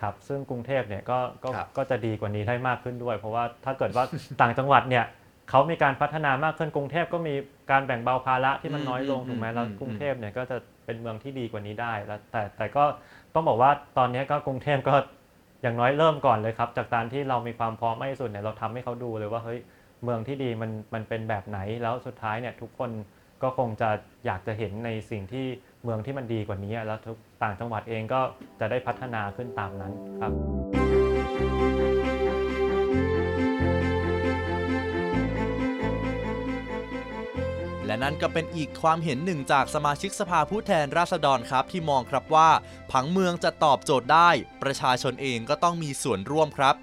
[0.02, 4.04] ครับ ซึ่งกรุงเทพเนี่ยก็ก็ครับก็จะดีกว่านี้ได้มากขึ้นด้วย เพราะว่าถ้าเกิดว่า
[4.40, 5.04] ต่างจังหวัดเนี่ย
[5.50, 7.34] เขามีการพัฒนามากขึ้นกรุงเทพก็มี
[7.70, 12.84] การแบ่งเบาภาระที่มันน้อยลงอืมถูกไหมอืมแล้วอืมกรุงเทพเนี่ยก็จะเป็นเมืองที่ดีกว่านี้ได้แล้วแต่แต่ก็
[13.34, 14.94] ต้องบอกว่าตอนนี้ก็กรุงเทพก็
[15.62, 19.58] อย่างน้อยเริ่มก่อนเลยครับ จากการที่เรามีความพร้อมมากที่สุดเนี่ยเราทำให้เขาดูเลยว่าเฮ้ย
[20.04, 22.90] เมืองที่ดีมันมันเป็นแบบไหนแล้วสุดท้ายเนี่ยทุกคน
[23.42, 23.90] ก็คงจะ
[24.26, 25.46] อยากจะเห็นในสิ่งที่
[25.84, 28.20] เมืองที่มันดีกว่านี้ แล้วทุกต่างจังหวัดเองก็
[28.60, 30.32] จะได้พัฒนาขึ้นตามนั้นครับ
[37.88, 42.50] และนั่นก็เป็นอีกความเห็นหนึ่งจากสมาชิกสภาผู้แทนราษฎรครับ ที่มองครับว่า
[42.92, 44.30] ผังเมืองจะตอบโจทย์ได้
[44.62, 46.74] ประชาชนเองก็ต้องมีส่วนร่วมครับ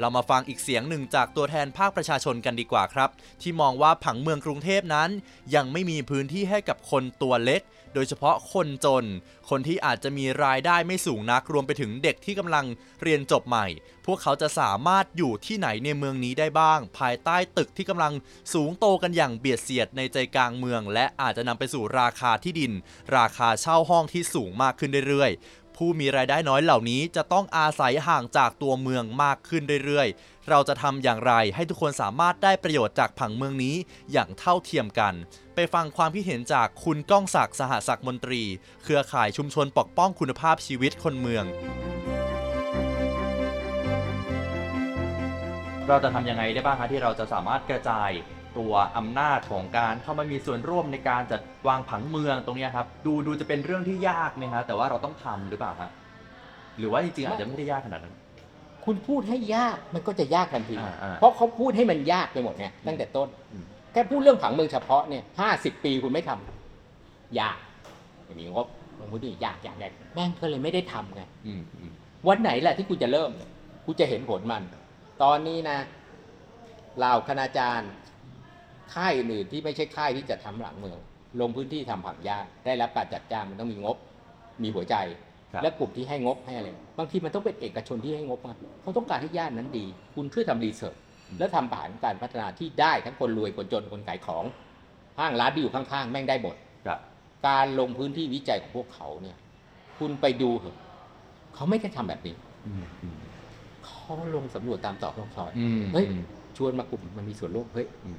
[0.00, 3.10] เรามาฟังอีกเสียงหนึ่งจากตัวแทนภาคประชาชนกันดีกว่าครับ
[3.42, 5.10] ที่มองว่าผังเมืองกรุงเทพนั้น
[5.54, 7.62] ยังไม่มีพื้นที่ให้กับคนตัวเล็ก
[7.94, 9.04] โดยเฉพาะคนจน
[9.50, 12.64] คนที่อาจจะมีรายได้ไม่สูงนักรวมไปถึงเด็กที่กำลัง
[13.02, 13.66] เรียนจบใหม่
[14.06, 18.12] พวกเขาจะสามารถอยู่ที่ไหนในเมืองนี้ได้บ้าง ภายใต้ตึกที่กำลัง
[18.52, 22.72] สูงโตกันอย่างเบียดเสียดในใจกลางเมือง และอาจจะนำไปสู่ราคาที่ดิน
[23.16, 33.74] ราคาเช่าห้องที่สูงมากขึ้นเรื่อยๆ ผู้มีรายได้น้อยเหล่านี้จะต้องอาศัยห่างจากตัวเมืองมากขึ้นเรื่อยๆ เราจะทำอย่างไรให้ทุกคนสามารถได้ประโยชน์จากผังเมืองนี้
[34.12, 35.14] อย่างเท่าเทียมกัน
[35.54, 38.42] ไปฟังความคิดเห็นจากคุณก้องศักดิ์สหศักดิ์มนตรี
[38.82, 41.44] เครือข่ายชุมชนปกป้องคุณภาพชีวิตคนเมือง
[45.88, 48.10] เราจะทำยังไงได้บ้างคะที่เราจะสามารถกระจาย
[48.56, 55.90] ตัวอำนาจของการเข้ามามีส่วนร่วมในการจัดวางผังเมืองตรงเนี้ยครับ ดูดูจะเป็นเรื่องที่ยากไหมครับแต่ว่าเราต้องทำหรือเปล่าครับ
[56.78, 58.14] หรือว่าจริงๆอาจจะไม่ได้ยากขนาดนั้น
[58.84, 67.56] คุณพูดให้ยากมันก็จะยากทันที อ่าอ่าเพราะเขาพูดให้มันยากไปหมดไงตั้งแต่ต้น อืม แค่พูดเรื่องผังเมืองเฉพาะเนี่ยห้าสิบปีคุณไม่ทำยาก
[68.24, 68.66] ไม่มีงบ
[68.98, 71.92] ลงพื้นที่ยากยากยากแม่งก็เลยไม่ได้ทำไง อืมอืม
[72.28, 73.30] วันไหนแหละที่คุณจะเริ่ม
[73.86, 74.62] คุณจะเห็นผลมัน
[75.22, 75.78] ตอนนี้นะ
[76.98, 77.90] เหล่าคณาจารย์
[78.94, 80.98] ค่ายอื่นๆที่ไม่ใช่ค่ายที่จะทำหลังเมือง
[81.40, 83.96] ลงพื้นที่ทำผังยากได้รับการจัดจ้างมันต้องมีงบ
[84.62, 84.96] มีหัวใจ
[85.52, 90.96] ครับและกลุ่มที่ให้งบให้อะไรบางทีมันต้องเป็นเอกชนที่ให้งบมาเขาต้องการให้ย่านนั้นดี คุณช่วยทำรีเสิร์ช
[91.38, 94.44] และทำผ่านการพัฒนาที่ได้ทั้งคนรวยคนจนคนขายของ
[95.18, 97.00] ห้างร้านที่อยู่ข้างๆ แม่งได้หมดครับ
[97.48, 99.36] การลงพื้นที่วิจัยของพวกเขาเนี่ย
[99.98, 100.76] คุณไปดูเถอะ
[101.54, 102.34] เขาไม่ได้ทำแบบนี้
[102.66, 103.16] อืมอืม
[103.86, 106.22] เขาลงสำรวจตามตอกลงซอยอืมเฮ้ยอืม
[106.56, 108.18] ชวนมากลุ่มมันมีส่วนร่วมเฮ้ยอืม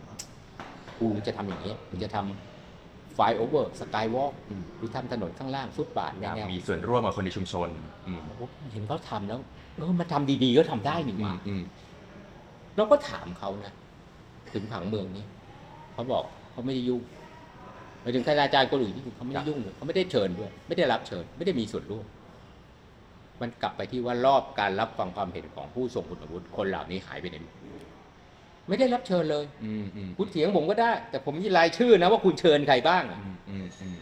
[1.00, 7.70] กูจะทำอย่างนี้กูจะทำไฟโอเวอร์สกายวอล์กอืมหรือทำถนนข้างล่างฟุตบาทอแนยากวมีส่วนร่วมกับคนในชุมชน
[8.08, 9.40] อืมผมเห็นเขาทำแล้ว
[9.78, 11.62] เออมาทำดีๆก็ทำได้นี่หอืว่ามอืม
[12.76, 13.74] เราก็ถามเขานะ
[14.54, 15.26] ถึงผังเมืองนี้
[15.94, 17.02] เขาบอกเขาไม่ได้ยุ่ง
[18.02, 22.06] ไปถึงคณาจารย์คนอื่นที่เขาไม่ได้ยุ่งเลยเขาไม่ได้เชิญด้วย ไม่ได้รับเชิญ ไม่ได้มีส่วนร่วม
[23.42, 27.54] มันกลับไปที่ว่ารอบการรับฟังความเห็นของผู้ทรงคุณวุฒิคนเหล่านี้หายไปไหนหมด
[28.70, 33.98] ไม่ได้รับเชิญเลยอืมอืมคุณเถียงผมก็ได้ แต่ผมมีรายชื่อนะว่าคุณเชิญใครบ้างอะอืมอืมอืม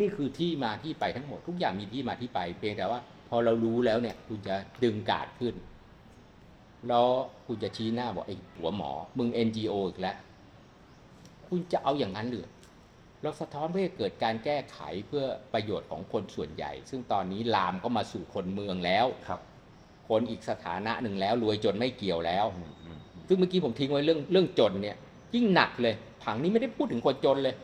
[0.00, 5.54] นี่คือที่มาที่ไปทั้งหมด ทุกอย่างมีที่มาที่ไป เพียงแต่ว่า พอเรารู้แล้วเนี่ย คุณจะดึงการ์ดขึ้น
[6.88, 7.06] แล้ว
[7.46, 10.16] คุณจะชี้หน้าบอกไอ้หัวหมอ มึง NGO อีกแล้ว
[11.48, 12.46] คุณจะเอาอย่างนั้นหรือ
[13.22, 19.40] เราสะท้อนเพื่อให้เกิดการแก้ไขเพื่อประโยชน์ของคนส่วนใหญ่ ซึ่งตอนนี้ลามก็มาสู่คนเมืองแล้วครับ
[20.08, 22.81] คนอีกสถานะหนึ่งแล้ว รวยจนไม่เกี่ยวแล้วอืมอืม
[23.32, 24.96] ซึ่งเมื่อกี้ผมทิ้งไว้เรื่องเรื่องจนเนี่ย
[25.34, 27.54] ยิ่งหนักเลยผังนี้ไม่ได้พูดถึงคนจนเลย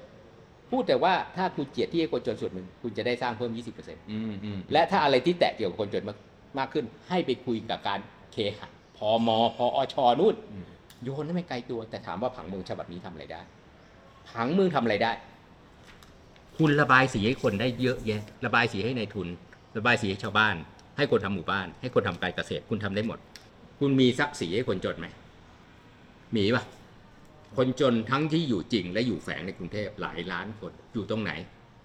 [0.71, 6.19] พูดแต่ว่าถ้าคุณเจียดที่ให้คนจนส่วนหนึ่งคุณจะได้สร้างเพิ่ม 20%อืมอืมและถ้าอะไรที่แตะเกี่ยวกับคนจนมาก
[6.59, 8.01] มากขึ้น ให้ไปคุยกับการ
[8.33, 10.67] เคหะพอมพออชนู่นอืม
[11.03, 13.41] โยนให้ไม่ไกลตัว แต่ถามว่าผังเมืองฉบับนี้ทำอะไรได้
[14.31, 15.13] ผังเมืองทำอะไรได้
[16.59, 19.29] คุณระบายสีให้คนได้เยอะแยะ ระบายสีให้ในายทุน
[19.77, 20.57] ระบายสีให้ชาวบ้าน
[20.97, 23.19] ให้คนทำหมู่บ้าน ให้คนทำการเกษตร คุณทำได้หมด
[23.81, 25.07] คุณมีซักสีให้คนจนไหม
[26.37, 26.65] มีปะ
[27.57, 31.33] คนจนทั้งที่อยู่จริงและอยู่แฝงในกรุงเทพหลายล้านคนอยู่ตรงไหน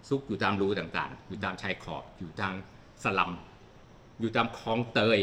[0.08, 2.54] ซุกอยู่ตามรูต่างๆ อยู่ตามชายขอบ อยู่ทาง
[3.04, 3.32] สลัม
[4.20, 5.20] อยู่ตามคลองเตย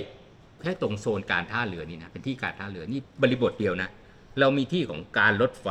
[0.62, 3.88] แค่ตรงโซนการท่าเรือนี่นะ เป็นที่การท่าเรือนี่บริบทเดียวนะ
[4.40, 5.68] เรามีที่ของการรถไฟ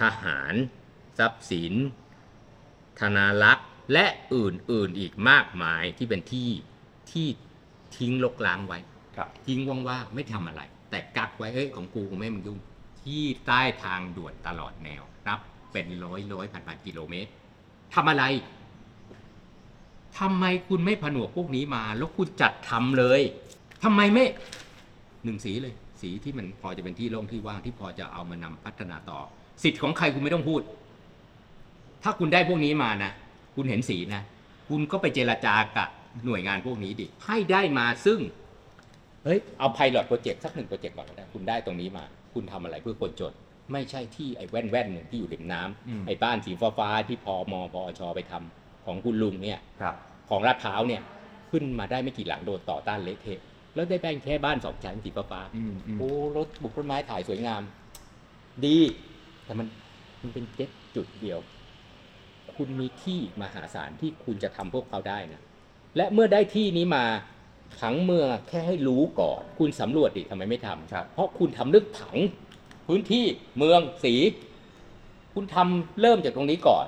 [0.00, 0.54] ทหาร
[1.18, 1.74] ทรัพย์สิน
[3.00, 6.50] ธนารักษ์ และอื่นๆอีกมากมายที่เป็นที่
[7.12, 7.26] ที่
[7.96, 8.78] ทิ้งลกล้างไว้
[9.46, 12.58] ทิ้งว่างๆไม่ทำอะไร แต่กักไว้เอ้ยของกูกูไม่มึงยุ่ง
[13.02, 15.38] ที่ใต้ทางด่วนตลอดแนวนับ
[15.72, 17.30] เป็นร้อยร้อยพันพันกิโลเมตร
[17.94, 18.24] ทำอะไร
[20.18, 23.20] ทำไมคุณไม่ผนวกพวกนี้มา แล้วคุณจัดทำเลย
[23.84, 24.24] ทำไมไม่
[25.24, 29.20] หนึ่งสีเลย สีที่มันพอจะเป็นที่โล่งที่ว่างที่พอจะเอามานำพัฒนาต่อ
[29.62, 30.60] สิทธิ์ของใครคุณไม่ต้องพูด
[32.02, 33.12] ถ้าคุณได้พวกนี้มานะ
[33.54, 34.22] คุณเห็นสีนะ
[34.68, 35.88] คุณก็ไปเจรจากับ
[36.26, 38.18] หน่วยงานพวกนี้ดิให้ได้มาซึ่ง
[39.24, 42.04] เฮ้ยเอาไพลอตโปรเจกต์สักหนึ่งโปรเจกต์ก่อนก็ได้คุณได้ตรงนี้มา
[42.34, 43.32] คุณทำอะไรเพื่อคนจน
[43.72, 49.94] ไม่ใช่ที่ไอ้แว่นแว่นๆหนึ่งที่อยู่ริมน้ำอืมไอ้บ้านสีฟ้าฟ้าๆที่พอมพอชไปทำของคุณลุงเนี่ยครับ
[50.30, 51.02] ของลาดพร้าวเนี่ย
[51.50, 53.40] ขึ้นมาได้ไม่กี่หลังโดนต่อต้านเละเทะ
[53.74, 57.62] แล้วได้แบ่งแค่บ้านสองชั้นสีฟ้าฟ้าๆอืมอืมโอ้รถบุกต้นไม้ถ่ายสวยงาม
[58.66, 58.78] ดี
[59.44, 59.66] แต่มัน
[60.22, 61.38] มันเป็นเจ็ดจุดเดียว
[62.56, 65.40] คุณมีที่มหาศาลที่คุณจะทำพวกเขาได้นะ
[65.96, 67.04] และเมื่อได้ที่นี้มา
[67.80, 72.16] ผังเมืองแค่ให้รู้ก่อน คุณสำรวจดิทำไมไม่ทำครับเพราะคุณทำเรื่องผัง
[72.86, 73.24] พื้นที่
[73.58, 74.14] เมืองสี
[75.34, 76.86] คุณทำเริ่มจากตรงนี้ก่อน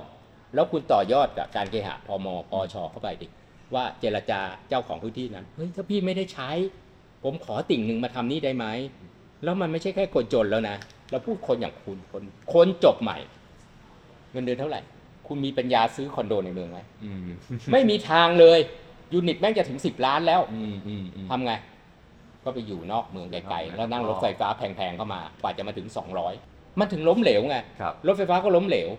[0.53, 3.27] แล้วคุณต่อยอดกับการเคหะพมปอชเข้าไปดิ
[3.73, 6.49] ว่าเจรจาเจ้าของพื้นที่นั้นเฮ้ยถ้าพี่ไม่ได้ใช้
[7.23, 8.65] ผมขอติ่งหนึ่งมาทำนี่ได้ไหม
[9.43, 10.75] แล้วมันไม่ใช่แค่คนจนแล้วนะ
[11.11, 13.17] เราพูดคนอย่างคุณคนคนจบใหม่
[14.31, 14.81] เงินเดือนเท่าไหร่
[15.27, 17.19] คุณมีปัญญาซื้อคอนโดในเมืองไหมอืม
[17.71, 18.59] ไม่มีทางเลย
[19.13, 21.53] ยูนิตแม่งจะถึงสิบล้านแล้วอืมอืมอืม ทำไง
[22.43, 25.87] ก็ไปอยู่นอกเมืองไกลนอกเมืองๆแล้วนั่งรถไฟฟ้าแพงๆเข้ามากว่าจะมาถึง
[26.33, 28.89] 200 มันถึงล้มเหลวไง ครับ รถไฟฟ้าก็ล้มเหลว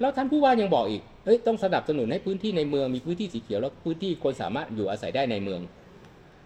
[0.00, 5.60] แล้วท่านผู้ว่ายังบอกอีกเอ้ย ต้องสนับสนุนให้พื้นที่ในเมืองมีพื้นที่สีเขียว แล้วพื้นที่คนสามารถอยู่อาศัยได้ในเมือง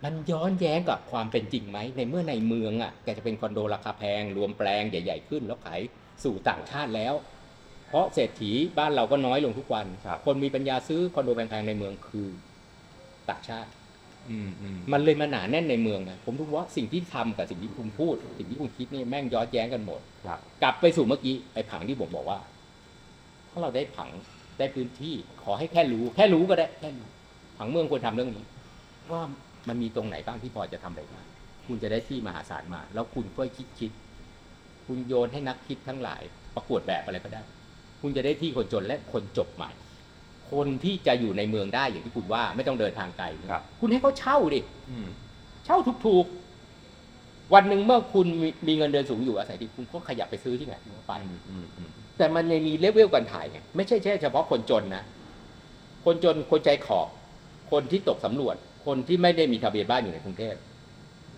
[0.04, 5.80] มันย้อนแย้งกับความเป็นจริงไหม ในเมื่อในเมืองอะ แกจะเป็นคอนโดราคาแพง รวมแปลงใหญ่ ๆ ขึ้น แล้วขาย
[6.24, 7.14] สู่ต่างชาติแล้ว
[7.88, 12.28] เพราะเศรษฐีบ้านเราก็น้อยลงทุกวัน ครับ คนมีปัญญาซื้อคอนโดแพงๆในเมืองคือ
[13.30, 13.70] ต่างชาติ
[14.30, 22.38] อืมอืมมันเลยมาหนาแน่นในเมืองไงผมรู้ว่าสิ่งที่ทำกับสิ่งที่คุณพูด สิ่งที่คุณคิดนี่แม่งย้อนแย้งกันหมดครับกลับไปสู่เมื่อกี้ไอ้ผังที่ผมบอกว่า
[23.50, 24.08] ถ้าเราได้ผัง
[24.58, 27.08] ได้พื้นที่ ขอให้แค่รู้ แค่รู้ก็ได้แค่รู้
[27.58, 28.44] ผังเมืองควรทำเรื่องนี้
[29.12, 29.22] ว่า
[29.68, 31.24] มันมีตรงไหนบ้างที่พอจะทำอะไรบ้าง
[31.66, 33.90] คุณจะได้ที่มหาศาลมา แล้วคุณก็คิดคิด
[34.86, 36.22] คุณโยนให้นักคิดทั้งหลาย
[36.54, 37.42] ประกวดแบบอะไรก็ได้
[38.00, 39.70] คุณจะได้ที่คนจนและคนจบใหม่
[40.52, 44.60] คนที่จะอยู่ในเมืองได้อย่างที่คุณว่าไม่ต้องเดินทางไกลครับคุณให้เขาเช่าดิ
[44.90, 45.08] อืม
[45.66, 55.04] เช่าถูกๆ วันหนึ่งเมื่อคุณมีมีเงินเดือนสูงอยู่อาศัยที่คุณก็ขยับไปซื้อที่ไหนก็ไปอืมอืมอืมแต่มันยังมีเลเวลการถ่ายไงไม่ใช่แค่เฉพาะคนจนนะ
[56.04, 57.08] คนจนคนใจขอบ
[57.70, 60.54] คนที่ตกสำรวจ คนที่ไม่ได้มีทะเบียนบ้านอยู่ในกรุงเทพ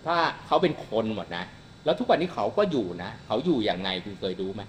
[0.05, 1.45] ถ้าเขาเป็นคนหมดนะ
[1.85, 4.61] แล้วทุกวันนี้เขาก็อยู่นะเขาอยู่อย่างไงคุณเคยรู้ไหม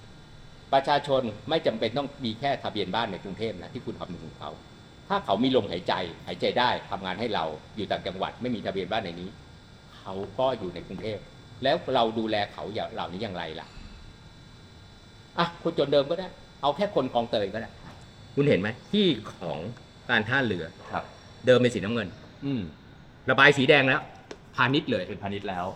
[0.75, 4.51] ประชาชนไม่จำเป็นต้องมีแค่ทะเบียนบ้านในกรุงเทพนะที่คุณคำนึงถึงเขา
[5.09, 5.95] ถ้าเขามีลมหายใจ
[6.27, 7.45] หายใจได้ทำงานให้เรา
[7.77, 9.29] อยู่ต่างจังหวัด ไม่มีทะเบียนบ้านในนี้
[9.99, 11.19] เขาก็อยู่ในกรุงเทพ
[11.63, 13.67] แล้วเราดูแลเขาอย่างเหล่านี้อย่างไรล่ะ
[15.39, 16.29] อะคนจนเดิมก็ได้
[16.63, 17.71] เอาแค่คนคลองเตยก็ได้
[18.35, 19.59] คุณเห็นไหมที่ของ
[20.11, 21.05] การท่าเรือครับ
[21.47, 22.09] เดิมเป็นสีน้ำเงิน
[22.45, 22.63] อืม
[23.31, 24.01] ระบายสีแดงแล้ว
[24.57, 25.67] พาณิชย์เลยเป็นพาณิชย์แล้ว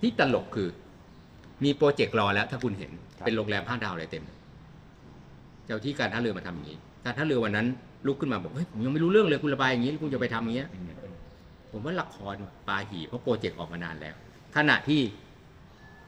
[0.00, 0.68] ที่ตลกคือ
[1.64, 4.24] มี project รอแล้วถ้าคุณเห็นครับ เป็นโรงแรมห้าดาวอะไรเต็ม
[5.66, 7.66] เจ้าที่การท่าเรือมาทำอย่างนี้ การท่าเรือวันนั้น
[8.06, 11.14] ลุกขึ้นมาบอกเฮ้ยผมยังไม่รู้เรื่องเลยคุณระบายอย่างนี้แล้วคุณจะไปทำอย่างเงี้ยอืมอืม
[11.72, 12.36] ผมว่าละคร
[12.68, 14.14] ปาหี่เพราะ project ออกมานานแล้ว
[14.56, 15.02] ขณะที่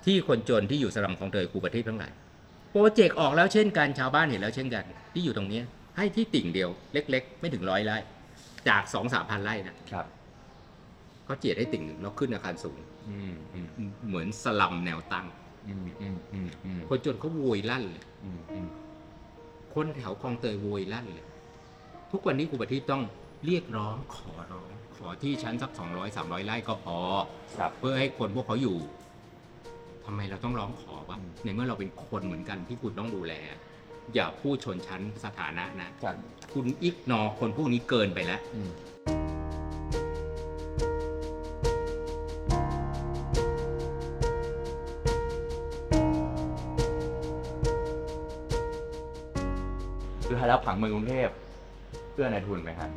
[0.04, 2.12] ที่คนจนที่อยู่สลัมคลองเตยครูประเทศทั้งหลาย
[2.72, 5.64] project ออกแล้วเช่นกันชาวบ้านเห็นแล้วเช่นกัน ที่อยู่ตรงเนี้ย
[5.96, 7.96] ให้ที่ติ่งเดียวเล็ก ๆ ไม่ถึงร้อยไร่
[8.68, 10.06] จากสองสามพันไร่นะครับ
[11.24, 12.78] เขาเจียดให้ติ่งหนึ่งแล้วขึ้นอาคารสูง
[13.10, 15.41] อืมอืมเหมือนสลัมแนวตั้งอืมอืมอืมอืม
[16.88, 18.68] คนจนเขาโวยลั่นเลยอืมอืม
[19.74, 21.26] คนแถวคลองเตยโวยลั่นเลย
[22.12, 23.02] ทุกวันนี้ครูประทีปต้อง
[23.44, 26.98] เรียกร้องขอร้องขอที่ชั้นสักสองร้อยสามร้อยไร่ก็พอ
[27.58, 28.76] ครับเพื่อให้คนพวกเขาอยู่
[30.04, 33.34] ทำไมเราต้องร้องขอวะอืมในเมื่อเราเป็นคนเหมือนกันที่คุณต้องดูแล
[34.14, 36.14] อย่าพูดชนชั้นสถานะนะครับ
[36.52, 38.40] คุณอิกนอคนพวกนี้เกินไปแล้ว
[50.64, 51.28] ผังเมืองกรุงเทพ
[52.12, 52.90] เพื่อนายทุนไหมครับ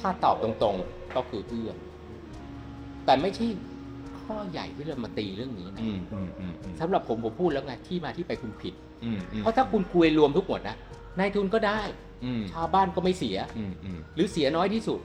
[0.00, 1.76] ถ้าตอบตรงๆก็คือเอื้อม
[3.04, 3.46] แต่ไม่ใช่
[4.20, 10.76] ข้อใหญ่ที่เรามาตีเรื่องนี้นะอืมอืมอืมอืมสำหรับผมผมพูดแล้วไงที่มาที่ไปคุณผิดอืมอืมเพราะถ้าคุณคุยรวมทุกหมดนะ
[11.18, 11.80] นายทุนก็ได้
[12.24, 15.00] อืมชาวบ้านก็ไม่เสียอืมอืมหรือเสียน้อยที่สุด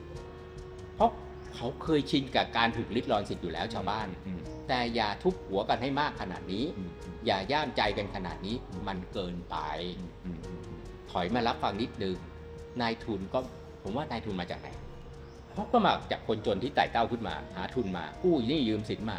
[0.96, 1.10] เพราะ
[1.54, 6.90] เขาเคยชินกับการถูกลิดรอนสิทธิ์อยู่แล้วชาวบ้านอืมแต่อย่าทุบหัวกันให้มากขนาดนี้อืม
[7.26, 8.56] อย่าย่ามใจกันขนาดนี้
[8.88, 9.56] มันเกินไป
[9.98, 10.59] อืมอืมอืม
[11.10, 12.16] ถอยมารับฟังนิดนึง
[12.80, 13.38] นายทุนก็
[13.82, 14.68] ผมว่านายทุนมาจากไหน
[15.54, 19.18] เขาก็มาจากคนจนที่ไต่เต้าขึ้นมา หาทุนมากู้หนี่ยืมสินมา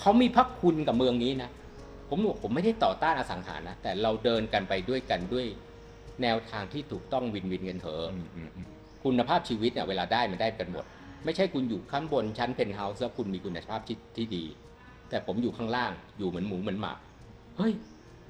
[0.00, 1.50] เขามีพระคุณกับเมืองนี้นะ
[2.08, 5.46] ผมบอกผมไม่ได้ต่อต้านอสังหารนะแต่เราเดินกันไปด้วยกันด้วย
[6.22, 8.66] แนวทางที่ถูกต้อง win-win กันเถอะอืมอืมอืม
[9.04, 10.84] คุณภาพชีวิตเนี่ยเวลาได้มันได้กันหมด
[11.24, 14.44] ไม่ใช่คุณอยู่ข้างบนชั้นเพนท์เฮาส์แล้วคุณมีคุณภาพที่ที่ดี
[15.08, 16.92] แต่ผมอยู่ข้างล่างอยู่เหมือนหมูเหมือนหมา
[17.56, 17.72] เฮ้ย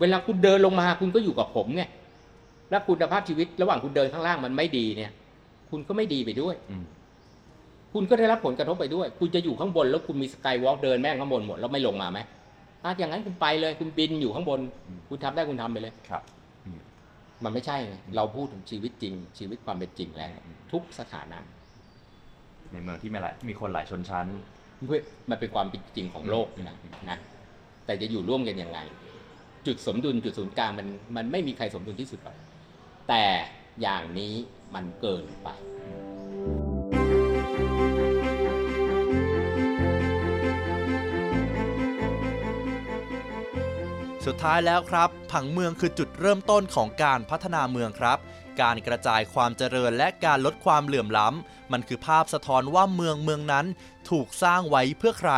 [0.00, 1.82] เวลาคุณเดินลงมาคุณก็อยู่กับผมไง
[2.70, 5.12] แล้วคุณภาพชีวิตระหว่างคุณเดินข้างล่างมันไม่ดีเนี่ย
[5.70, 6.84] คุณก็ไม่ดีไปด้วยอืม
[7.92, 12.18] คุณก็ได้รับผลกระทบไปด้วย คุณจะอยู่ข้างบนแล้วคุณมีสกายวอล์กเดินแม่งข้างบนหมดแล้วไม่ลงมาไหม
[12.84, 14.60] อะอย่างนั้นคุณไปเลย คุณบินอยู่ข้างบน
[15.08, 16.22] คุณทำได้คุณทำไปเลยครับ
[17.44, 20.30] มันไม่ใช่ไงเราพูดถึงชีวิตจริง ชีวิตความเป็นจริงแล้ว
[20.72, 21.38] ทุกสถานะ
[22.72, 24.26] ในเมืองที่มีหลายมีคนหลายชนชั้น
[24.86, 26.76] เว้ยมันเป็นความเป็นจริงของโลกนะ
[27.10, 27.18] นะ
[27.86, 28.78] แต่จะอยู่ร่วมกันยังไง
[29.66, 32.36] จุดสมดุลจุดศูนย์กลางมันมันไม่มีใครสมดุลที่สุดหรอก
[33.10, 33.28] แต่
[33.82, 34.34] อย่างนี้
[34.74, 35.48] มันเกินไป
[44.26, 48.18] สุดท้ายแล้วครับ ผังเมืองคือจุดเริ่มต้นของการพัฒนาเมืองครับ
[48.60, 53.66] การกระจายความเจริญและการลดความเหลื่อมล้ำ มันคือภาพสะท้อนว่าเมืองเมืองนั้น
[54.10, 55.32] ถูกสร้างไว้เพื่อใคร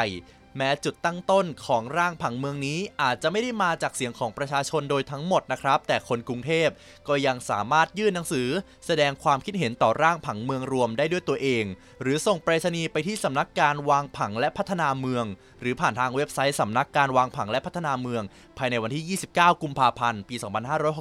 [0.56, 6.68] แม้จุดตั้งต้นของร่างผังเมืองนี้อาจจะไม่ได้มาจากเสียงของประชาชนโดยทั้งหมดนะครับ แต่คนกรุงเทพ
[7.08, 8.48] ก็ยังสามารถยื่นหนังสือ
[8.86, 11.64] แสดงความคิดเห็นต่อร่างผังเมืองรวมได้ด้วยตัวเอง
[12.02, 15.24] หรือส่งไปรษณีย์ไปที่สำนักการวางผังและพัฒนาเมือง
[15.60, 20.36] หรือผ่านทางเว็บไซต์สำนักการวางผังและพัฒนาเมืองายในวันที่ 29 กุมภาพันธ์ ปี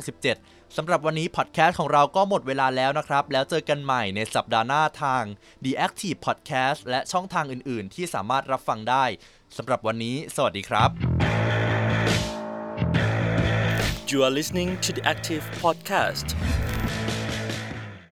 [0.05, 5.23] 2567 สำหรับวันนี้พอดแคสต์ของเราก็หมดเวลาแล้วนะครับ แล้วเจอกันใหม่ในสัปดาห์หน้าทาง
[5.63, 9.05] The Active Podcast และช่องทางอื่น ๆ ที่สามารถรับฟังได้
[9.57, 10.89] สำหรับวันนี้ สวัสดีครับ
[14.09, 16.27] You are listening to the Active Podcast.